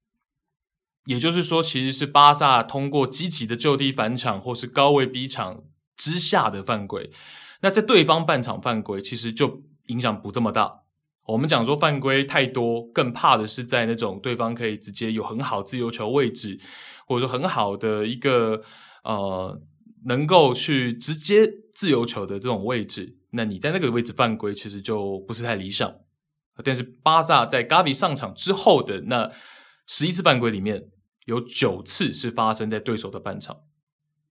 [1.04, 5.62] 也就是说，其实是巴萨通过积极的就地反抢或是高位逼抢
[5.96, 7.12] 之下的犯规，
[7.60, 10.81] 那在对方半场犯规，其实就影响不这么大。
[11.24, 16.58] 我们讲说犯规太多，更怕的是在那种对方可以直接有很好自由球位置，
[17.06, 18.62] 或者说很好的一个
[19.04, 19.60] 呃
[20.04, 25.94] 能够去直接自由球的这种位置，那你在那个位置犯规其实就不是太理想。
[26.64, 29.30] 但是巴萨在 Gavi 上场之后的那
[29.86, 30.88] 十一次犯规里面，
[31.24, 33.56] 有九次是发生在对手的半场，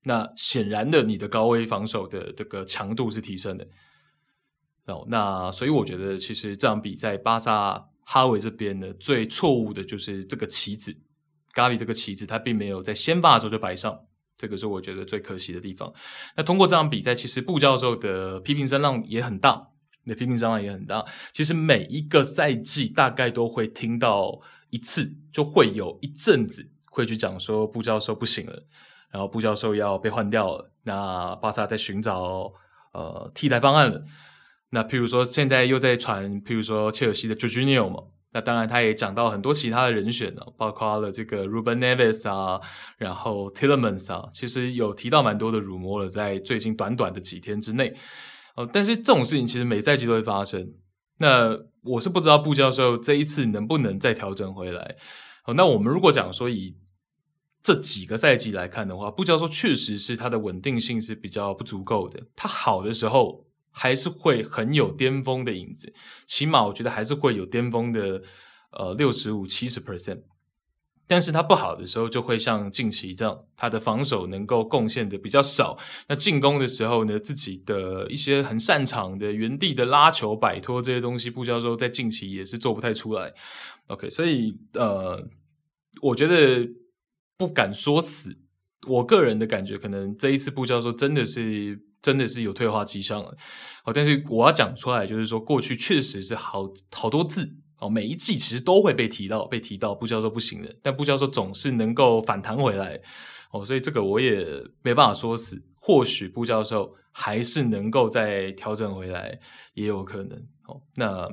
[0.04, 3.66] 那显然的你的高危防守的这个强度是提升的。
[5.10, 10.96] 那所以我觉得，其实这场比赛巴萨哈维这边呢，最错误的就是这个棋子
[11.54, 13.98] ，Gavi 这个棋子，他并没有在先发的时候就摆上，
[14.38, 15.94] 这个是我觉得最可惜的地方。
[16.36, 19.70] 那通过这场比赛，其实布教授的批评声浪也很大，
[20.04, 21.06] 那批评声浪也很大。
[21.34, 24.40] 其实每一个赛季大概都会听到
[24.72, 28.64] 一次，就会有一阵子会去讲说布教授不行了，
[29.12, 32.52] 然后布教授要被换掉了，那巴萨在寻找
[32.94, 34.04] 呃替代方案了。
[34.74, 42.62] 那譬如说，现在又在传，譬如说切尔西的 Jorginho 嘛，那当然他也讲到很多其他的人选了，包括了这个 Ruben Neves 啊，
[42.98, 47.94] 然后 Tillemans 啊，其实有提到蛮多的辱没了，在最近短短的几天之内，
[48.56, 50.74] 哦，但是这种事情其实每赛季都会发生。
[51.18, 54.96] 那我是不知道布教授这一次能不能再调整回来。
[55.44, 56.78] 好，那我们如果讲说以
[57.62, 63.51] 这几个赛季来看的话，布教授确实是他的稳定性是比较不足够的，他好的时候。
[63.72, 65.94] 还是会很有巅峰的影子，
[66.28, 68.22] 起码我觉得还是会有巅峰的，
[68.72, 70.22] 呃，六十五、七十 percent。
[71.08, 75.78] 但是他不好的时候，就会像近期这样，他的防守能够贡献的比较少。
[76.08, 83.34] 那进攻的时候呢，自己的一些很擅长的原地的拉球、摆脱这些东西，布教授在近期也是做不太出来。
[83.88, 85.22] OK，所以呃，
[86.02, 86.66] 我觉得
[87.38, 88.38] 不敢说死。
[88.88, 93.36] 我个人的感觉，可能这一次布教授真的是真的是有退化迹象了。
[93.84, 97.56] 好，但是我要讲出来，就是说过去确实是好好多次。
[97.80, 103.02] 哦，每一季其实都会被提到，被提到布教授不行的，但布教授总是能够反弹回来。
[103.52, 104.46] 哦，所以这个我也
[104.84, 109.40] 没办法说死，或许布教授还是能够再调整回来，
[109.74, 110.38] 也有可能。
[110.68, 111.28] 哦，那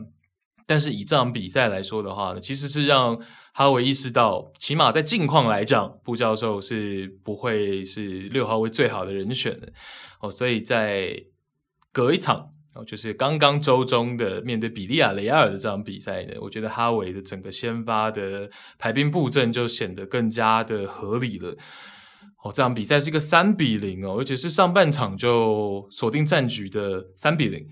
[0.65, 3.21] 但是以这场比赛来说的话呢，其实是让
[3.59, 9.73] 哈维意识到，起码在近况来讲，布教授是不会是六号位最好的人选的。
[10.21, 11.25] 哦，所以在
[11.93, 12.51] 隔一场。
[12.87, 18.49] 就是刚刚周中的面对比利亚雷亚尔的这场比赛呢，我觉得哈维的整个先发的
[18.79, 21.57] 排兵布阵就显得更加的合理了。
[22.45, 27.67] 哦，这场比赛是一个三比零哦，而且是上半场就锁定战局的三比零。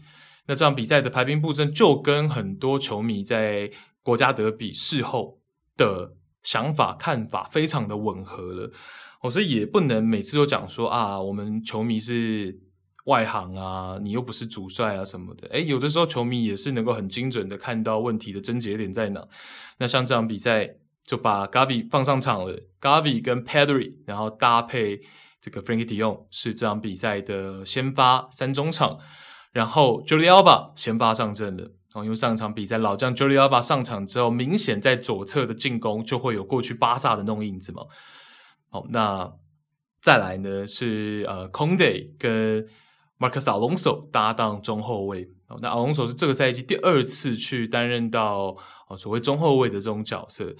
[0.49, 3.70] 那这场比赛的排兵布阵就跟很多球迷在
[4.03, 5.39] 国家德比事后
[5.77, 6.12] 的
[6.43, 8.72] 想法看法非常的吻合了。
[9.20, 12.61] 哦，所以也不能每次都讲说啊，我们球迷是。
[13.07, 19.24] 外行啊，你又不是主帅啊什么的，诶，有的时候球迷也是能够很精准的看到问题的症结点在哪。
[19.79, 20.68] 那像这场比赛
[21.05, 25.01] 就把 Gavi 放上场了，Gavi 跟 Pedri，然后搭配
[25.41, 28.99] 这个 Frankie De Jong 是这场比赛的先发三中场，
[29.53, 31.70] 然后 Julia 先发上阵了。
[31.97, 37.85] 哦，因为上场比赛老将 Juliaba 上场之后，明显在左侧的进攻就会有过去巴萨的那种影子嘛。
[38.69, 39.33] 好，那
[40.03, 42.67] 再来呢是呃 Conde 跟
[43.19, 45.31] Marcus Alonso 搭档中后卫，
[45.63, 48.55] 那 Alonso 是这个赛季第二次去担任到
[48.99, 50.55] 所谓中后卫的这种角色。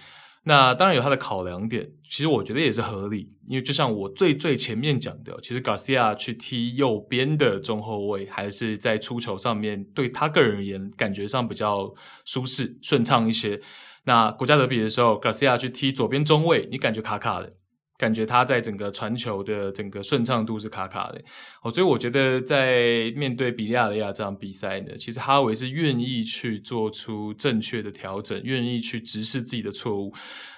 [0.49, 11.93] 那当然有他的考量点，其实我觉得也是合理，因为就像我最最前面讲的，其实 Garcia 去踢右边的中后卫，还是在出球上面对他个人而言感觉上比较
[12.25, 13.61] 舒适顺畅一些。
[14.05, 17.53] 那国家德比的时候，Garcia 去踢左边中卫，你感觉卡卡的。
[17.99, 21.23] 感觉他在整个传球的整个顺畅度是卡卡的，
[21.63, 30.15] 哦，所以我觉得在面对比利亚雷亚这场比赛呢，其实哈维是愿意去做出正确的调整，愿意去直视自己的错误。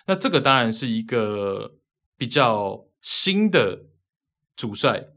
[0.07, 1.77] 那这个当然是一个
[2.17, 3.85] 比较新的
[4.57, 5.09] 主帅，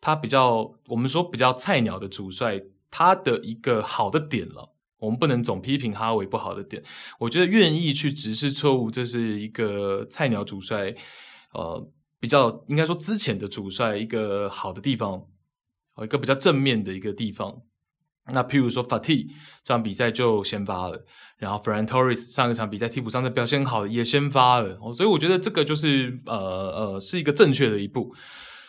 [0.00, 4.71] 他比较我们说比较菜鸟的主帅，他的一个好的点了。
[5.02, 6.80] 我们不能总批评哈维不好的点，
[7.18, 10.94] 我觉得愿意去直视错误，这是一个菜鸟主帅，
[11.54, 11.90] 呃，
[12.20, 15.20] 比较应该说之前的主帅一个好的地方，
[16.04, 17.62] 一个比较正面的一个地方。
[18.32, 19.26] 那譬如说 Fati
[19.64, 21.04] 这场比赛就先发了，
[21.36, 28.14] 然后 Ferran Torres 上一场比赛替补上的表现好也先发了，所以我觉得这个就是呃呃是一个正确的一步。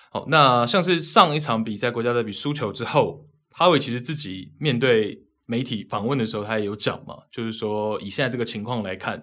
[0.09, 5.21] 好，那像是上一场比赛国家德比输球之后，哈维其实自己面对。
[5.45, 9.21] 媒体访问的时候，他也有讲嘛，就是说以现在这个情况来看，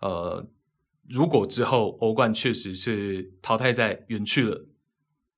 [0.00, 0.46] 呃，
[1.08, 4.66] 如果之后欧冠确实是淘汰赛远去了，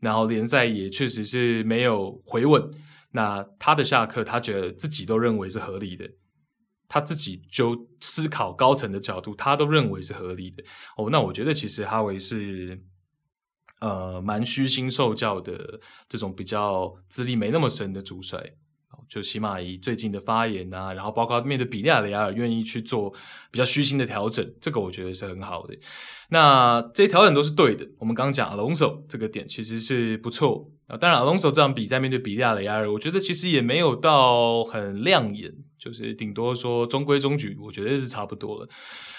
[0.00, 2.70] 然后联赛也确实是没有回稳，
[3.12, 6.10] 那他的下课，他觉得自己都认为是合理的，
[6.88, 10.64] 他自己就思考高层的角度，他都认为是合理的。
[10.96, 12.82] 哦，那我觉得其实哈维是
[13.80, 18.54] 呃蛮虚心受教的这种比较资历没那么深的主帅。
[19.08, 23.12] 就起码以最近的发言啊，然后包括面对比利亚雷亚尔愿意去做
[23.50, 25.74] 比较虚心的调整，这个我觉得是很好的。
[26.30, 27.86] 那这些调整都是对的。
[27.98, 30.96] 我们刚刚讲阿隆索这个点其实是不错啊。
[30.96, 38.68] 当然，阿隆索这场比赛面对比利亚雷亚尔，我觉得其实也没有到很亮眼，就是顶多说中规中矩，我觉得是差不多了。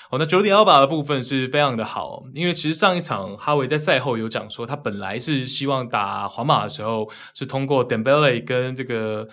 [0.09, 9.29] 好，那 Jordi Alba 的部分是非常的好，因为其实上一场哈维在赛后有讲说，他本来是希望打皇马的时候是通过 Dembele 跟这个。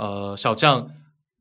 [0.00, 0.90] 呃，小将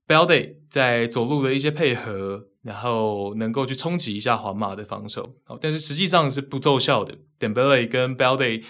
[0.05, 7.17] Balde 在左路的一些配合，然后能够去冲击一下皇马的防守，哦，但是实际上是不奏效的。
[7.39, 8.65] Dembele 跟 Balde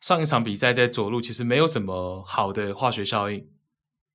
[0.00, 3.46] 上一场比赛在左路其实没有什么好的化学效应。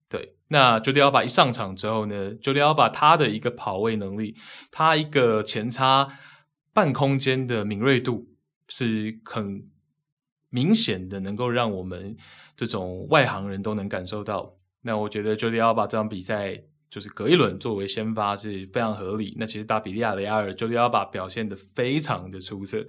[0.10, 4.36] 对，那 Jordi Alba 一上场之后呢，Jordi Alba 他的一个跑位能力，
[4.72, 6.08] 他一个前插
[6.74, 8.30] 半空间的敏锐度
[8.68, 9.70] 是很
[10.50, 12.18] 明显的，能够让我们
[12.58, 14.56] 这种外行人都能感受到。
[14.82, 19.36] 那我觉得 Jordi Alba 这场比赛就是隔一轮作为先发是非常合理。
[19.38, 22.86] 那其实打比利亚雷亚尔，Jordi Alba 表现得非常的出色。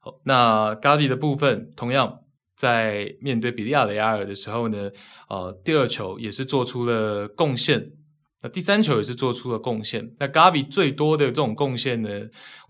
[0.00, 2.18] 好，那 Gavi 的部分同样
[2.56, 4.90] 在面对比利亚雷亚尔的时候呢，
[5.28, 7.92] 呃，第二球也是做出了贡献。
[8.42, 10.16] 那第三球也是做出了贡献。
[10.18, 12.08] 那 Gavi 最多的这种贡献呢，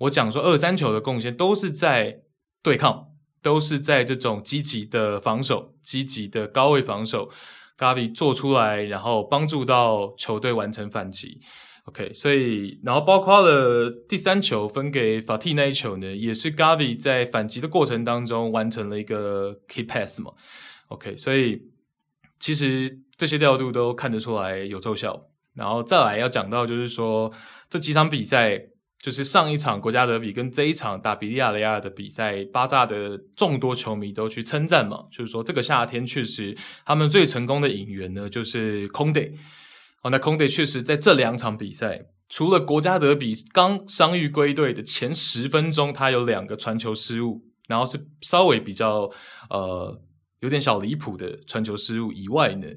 [0.00, 2.20] 我讲说二三球的贡献都是在
[2.62, 3.06] 对抗，
[3.42, 7.30] 都是在这种积极的防守、积极的高位防守
[7.82, 11.40] ，Gavi 做出来，然后帮助到球队完成反击。
[11.86, 20.30] OK，所以然后包括了第三球分给 Fati 那一球呢，也是 Gavi 在反击的过程当中完成了一个 key pass 嘛。
[20.86, 21.60] OK，所以
[22.38, 25.20] 其实这些调度都看得出来有奏效。
[25.54, 27.32] 然后再来要讲到就是说
[27.68, 28.58] 这几场比赛，
[29.02, 36.56] 就是上一场国家德比跟这一场打比利亚雷亚的比赛，巴萨的众多球迷都去称赞嘛，就是说这个夏天确实
[36.86, 39.34] 他们最成功的引援呢就是空队。
[40.02, 49.10] 哦，那空队确实在这两场比赛，除了国家德比刚伤愈归队的前十分钟，他有两个传球失误，然后是稍微比较
[49.50, 50.00] 呃
[50.40, 52.68] 有点小离谱的传球失误以外呢，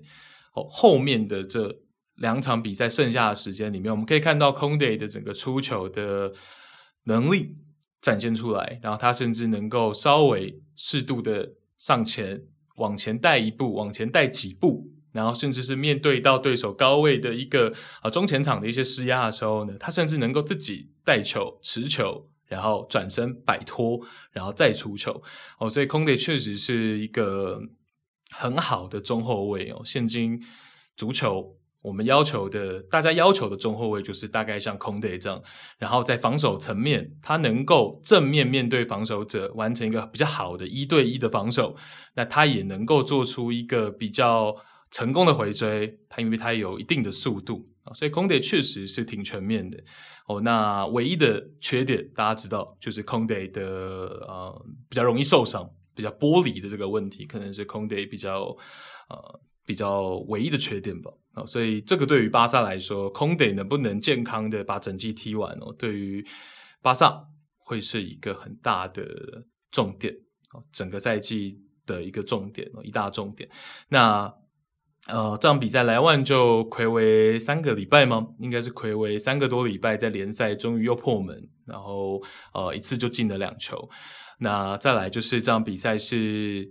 [0.54, 1.76] 哦，后面的这
[2.16, 6.34] 两场比赛剩下的时间里面，我们可以看到 Conde 的整个出球的
[7.04, 7.56] 能力
[8.02, 12.42] 展现出来，然后他甚至能够稍微适度的上前
[12.76, 14.92] 往前带一步，往前带几步。
[15.12, 23.98] 然后甚至是面对到对手高位的一个啊中前场的一些施压的时候呢，他甚至能够自己带球持球，然后转身摆脱，
[24.34, 25.24] 然后再出球
[25.58, 25.70] 哦。
[25.70, 27.62] 所以空德确实是一个
[28.30, 29.82] 很好的中后卫哦。
[29.86, 30.38] 现今
[30.98, 31.56] 足球
[31.86, 35.42] 我们要求的，大家要求的中后卫就是大概像空德这样，
[35.78, 41.76] 然后在防守层面，他能够正面面对防守者，完成一个比较好的一对一的防守。
[42.16, 44.56] 那他也能够做出一个比较。
[44.92, 49.78] 成功的回追，他因为他有一定的速度啊，所以空德确实是挺全面的
[50.26, 50.40] 哦。
[50.40, 53.62] 那唯一的缺点，大家知道，就是空德的
[54.26, 58.56] 呃比较容易受伤，比较玻璃的这个问题，可能是空德比较
[59.10, 61.46] 呃比较唯一的缺点吧啊。
[61.46, 66.26] 所以这个对于巴萨来说，空德能不能健康的把整季踢完哦，对于
[66.82, 67.22] 巴萨
[67.58, 69.04] 会是一个很大的
[69.72, 70.14] 重点
[70.50, 73.50] 啊，整个赛季的一个重点哦，一大重点。
[73.90, 74.34] 那
[75.08, 78.28] 呃，这场比赛莱万就睽违三个礼拜吗？
[78.40, 82.20] 应该是睽违三个多礼拜，在联赛终于又破门，然后
[82.54, 83.88] 呃一次就进了两球。
[84.40, 86.68] 那再来就是这场比赛是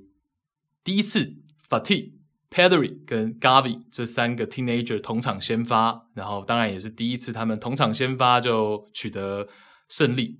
[0.82, 1.32] 第一次
[1.68, 2.14] ，Fati、
[2.54, 9.48] Pedri 跟 Gavi 这三个 teenager 同场先发，然后当然也是第一次他们同场先发就取得
[9.88, 10.38] 胜利。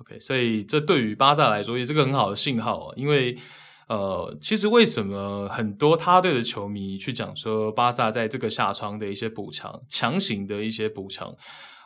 [0.00, 3.38] OK，所以这对于巴萨来说也是个很好的信号啊，因为。
[3.86, 11.28] 呃，其实为什么很多他队的球迷去讲说巴萨在这个下窗的一些补强，强行的一些补强，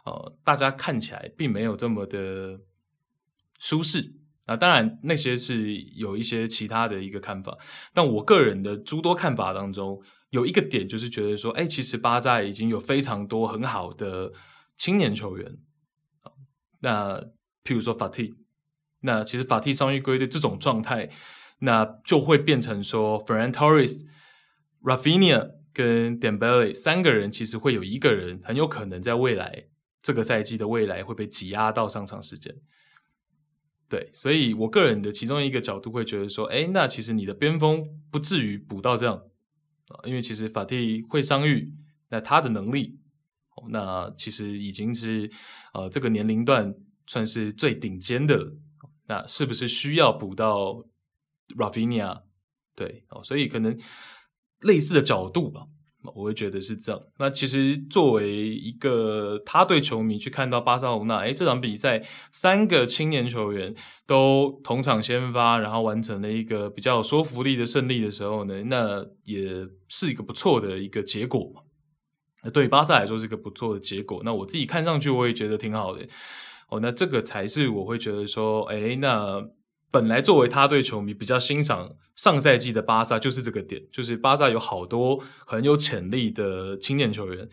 [0.05, 2.61] 呃，大家看起来并没有这么的
[3.59, 4.12] 舒适
[4.48, 4.56] 啊。
[4.56, 7.56] 当然，那些是有一些其他的一个看法，
[7.94, 14.32] 但我个人的诸多看法当中，有一个点就是觉得说，哎，其实巴萨已经有非常多很好的
[14.76, 15.58] 青年球员。
[16.80, 17.20] 那
[17.62, 18.34] 譬如说法蒂，
[19.02, 21.10] 那其实法蒂伤愈归队这种状态。
[21.60, 24.06] 那就会变成说，Ferran Torres、
[24.80, 29.64] Rafinha 跟 Dembele 三个人，其实会有一个人很有可能在未来
[30.00, 32.54] 这个赛季的未来会被挤压到上场时间。
[33.89, 39.16] 对，所以我个人的其中一个角度会觉得说，哎，那其实你的边锋不至于补到这样
[39.89, 41.73] 啊，因为其实法蒂会伤愈，
[42.10, 42.98] 那他的能力，
[43.70, 45.31] 那其实已经是
[45.73, 46.74] 呃这个年龄段
[47.06, 48.56] 算是最顶尖的了，
[49.06, 50.85] 那是不是需要补到
[51.56, 52.24] ？Rafinha，
[52.77, 53.74] 对哦，所以可能
[54.60, 55.66] 类似的角度吧，
[56.14, 57.01] 我会觉得是这样。
[57.18, 62.02] 那其实作为一个他队球迷去看到巴塞罗那，诶，这场比赛
[62.32, 63.74] 三个青年球员
[64.06, 71.62] 都同场先发，然后完成了一个比较有说服力的胜利的时候呢，那也是一个不错的一个结果嘛。
[72.43, 74.22] 那对巴萨来说是一个不错的结果。
[74.24, 76.06] 那我自己看上去我也觉得挺好的
[76.68, 76.80] 哦。
[76.80, 79.48] 那这个才是我会觉得说，诶，那。
[79.90, 87.48] 本来作为他队球迷比较欣赏上赛季的巴萨，就是这个点，就是巴萨有好多很有潜力的青年球员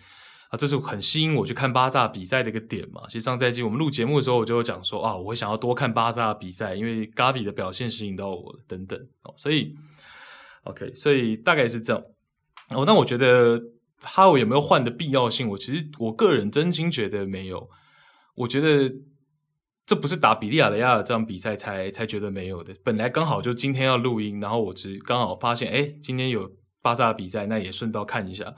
[0.50, 3.04] 啊，这是很吸引我去看巴萨比赛的一个点嘛。
[3.08, 9.74] 其实上赛季我们录节目的时候，我就有讲说啊，我会想要多看巴萨比赛，因为 Gavi 的表现吸引到我等等哦，所以
[10.64, 12.04] OK，所以大概是这样
[12.72, 12.84] 哦。
[12.86, 13.62] 那我觉得
[14.02, 15.48] 哈维有没有换的必要性？
[15.48, 17.70] 我其实我个人真心觉得没有，
[18.36, 18.94] 我觉得。
[19.86, 26.52] 这不是打比利亚雷亚尔这场比赛才才觉得没有的，本来刚好就今天要录音，然后我只刚好发现，哎，今天有
[26.82, 28.56] 巴萨的比赛，那也顺道看一下。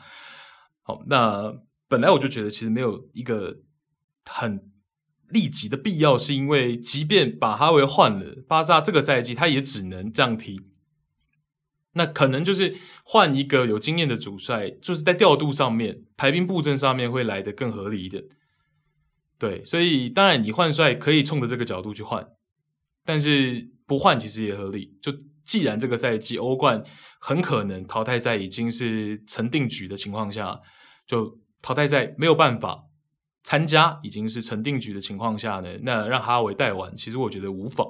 [0.83, 1.53] 好，那
[1.89, 3.57] 本来我就觉得其实没有一个
[4.23, 4.71] 很
[5.27, 10.61] 立即的必要，是因为即便把哈维换了，巴萨这个赛季他也只能这样踢。
[11.93, 18.23] 那可能就是换一个有经验的主帅，就是在调度上面、排兵布阵上面会来得更合理一点。
[19.39, 22.27] 对，所以当然你换帅可以冲着这个角度去换，
[23.05, 24.97] 但是不换其实也合理。
[25.01, 25.11] 就
[25.45, 26.83] 既然这个赛季欧冠
[27.19, 30.59] 很可能淘汰赛已经是成定局的情况下，
[31.05, 32.83] 就淘汰赛没有办法
[33.43, 37.87] 参加，已经是成定局的情况下呢，那让哈维带完，其实我觉得无妨。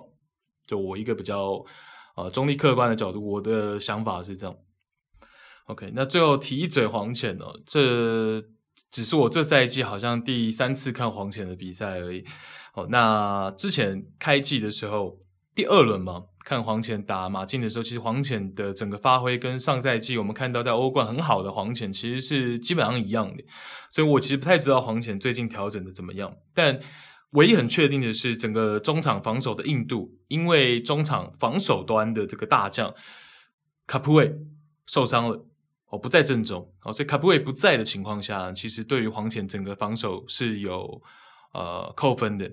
[0.65, 1.63] 就我一个比较。
[2.17, 4.55] 啊，中立客观的角度，我的想法是这样。
[5.65, 8.41] OK，那最后提一嘴黄潜哦，这
[8.91, 12.23] 只是我这赛季好像第三次看黄潜的比赛而已。
[12.73, 15.19] 哦，那之前开季的时候，
[15.55, 23.43] 第二轮嘛，看黄潜打马竞的时候，其实黄潜的整个发挥跟上赛季我们看到在欧冠很好的黄潜其实是基本上一样的。
[23.91, 26.79] 所以我其实不太知道黄潜最近调整的怎么样，但。
[27.31, 32.95] 唯一很确定的是，整个中场防守的硬度，因为中场防守端的这个大将
[33.85, 34.33] 卡普韦
[34.85, 35.45] 受伤了，
[35.89, 41.01] 哦，不在阵中，哦，所以卡布韦不在的情况下，其实对于黄潜整个防守是有
[41.53, 42.51] 呃扣分的。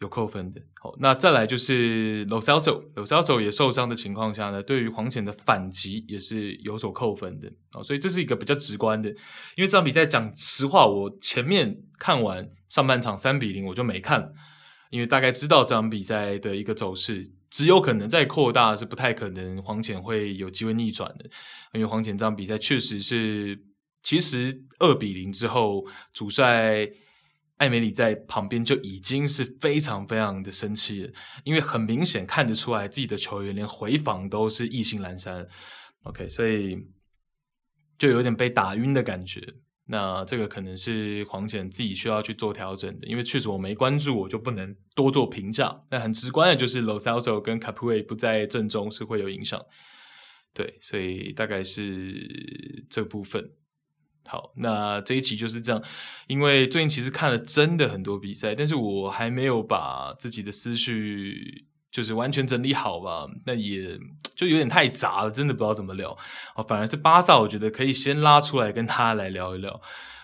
[0.00, 3.40] 有扣分的，好，那再来就是 l o s a l s o l o s a l s o
[3.40, 9.08] 也受伤的情况下呢，对于黄潜的反击也是有所扣分的，啊，所以这是一个比较直观的，
[9.54, 14.32] 因为这场比赛讲实话，我前面看完上半场三比零我就没看，
[14.90, 21.26] 因为大概知道这场比赛的一个走势，只有可能再扩大是不太可能黄潜会有机会逆转的，
[21.74, 23.62] 因为黄潜这场比赛确实是，
[24.02, 26.90] 其实二比零之后主帅。
[27.58, 31.12] 艾梅里在旁边就已经是非常非常的生气了，
[31.44, 35.46] 因为很明显看得出来自己的球员连回防都是意兴阑珊。
[36.02, 36.76] OK，所以
[37.96, 39.40] 就有点被打晕的感觉。
[39.86, 45.82] 那这个可能是黄潜自己需要去做调整的，因为确实我没关注，我就不能多做评价。
[45.90, 49.60] 那很直观的就是 Lo Celso 跟 Capoue 不在阵中是会有影响。
[50.54, 53.52] 对，所以大概是这部分。
[54.24, 55.82] 好，那这一期就是这样。
[56.28, 63.28] 因为最近其实看了真的很多比赛，但是我还没有把自己的思绪就是完全整理好吧。
[63.44, 63.96] 那也
[64.34, 66.18] 就有点太杂了，真的不知道怎么聊。
[66.56, 69.80] 哦，反而是巴萨，我觉得可以先拉出来跟他来聊一聊。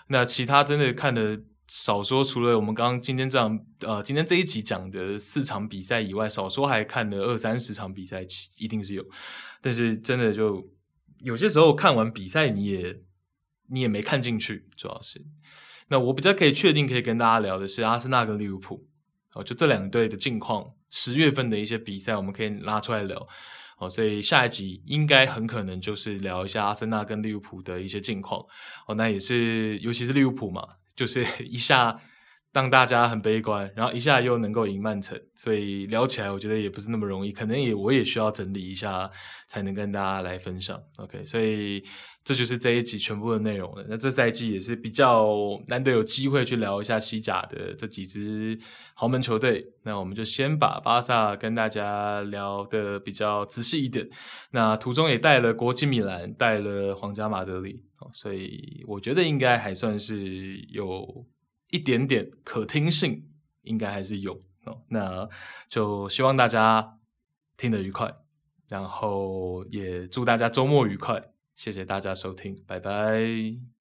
[0.08, 8.26] 那其他真的看的少说，除了我们刚刚今天这样呃，今天这一集讲的四场比赛以外，少说还看了二三十场比赛，
[8.56, 9.04] 一定是有。
[9.60, 10.68] 但是真的就
[11.20, 13.00] 有些时候看完比赛，你也。
[13.70, 15.22] 你也没看进去，主要是。
[15.88, 18.88] 那我比较可以确定可以跟大家聊的是阿森纳跟利物浦，
[19.34, 23.26] 哦，就这两队的近况，十月份的一些比赛，我们可以拉出来聊。
[23.78, 28.44] 哦，所以下一集应该很可能就是聊一下阿森纳跟利物浦的一些近况。
[28.86, 30.66] 哦，那也是，尤其是利物浦嘛，
[30.96, 32.00] 就是 一下。
[32.58, 39.08] 让大家很悲观，然后一下又能够赢曼城，所以聊起来我觉得也不是那么容易，可能也我也需要整理一下
[39.46, 40.76] 才能跟大家来分享。
[40.96, 41.84] OK，所以
[42.24, 43.86] 这就是这一集全部的内容了。
[43.88, 45.28] 那这赛季也是比较
[45.68, 48.58] 难得有机会去聊一下西甲的这几支
[48.94, 54.04] 豪门球队，那我们就先把巴萨跟大家聊得比较仔细一点。
[54.50, 61.24] 那途中也带了国际米兰，带了皇家马德里，所以我觉得应该还算是有。
[61.70, 63.28] 一点点可听性
[63.62, 65.28] 应该还是有哦，那
[65.68, 66.98] 就希望大家
[67.56, 68.14] 听得愉快，
[68.68, 71.22] 然后也祝大家周末愉快，
[71.56, 73.77] 谢谢大家收听，拜拜。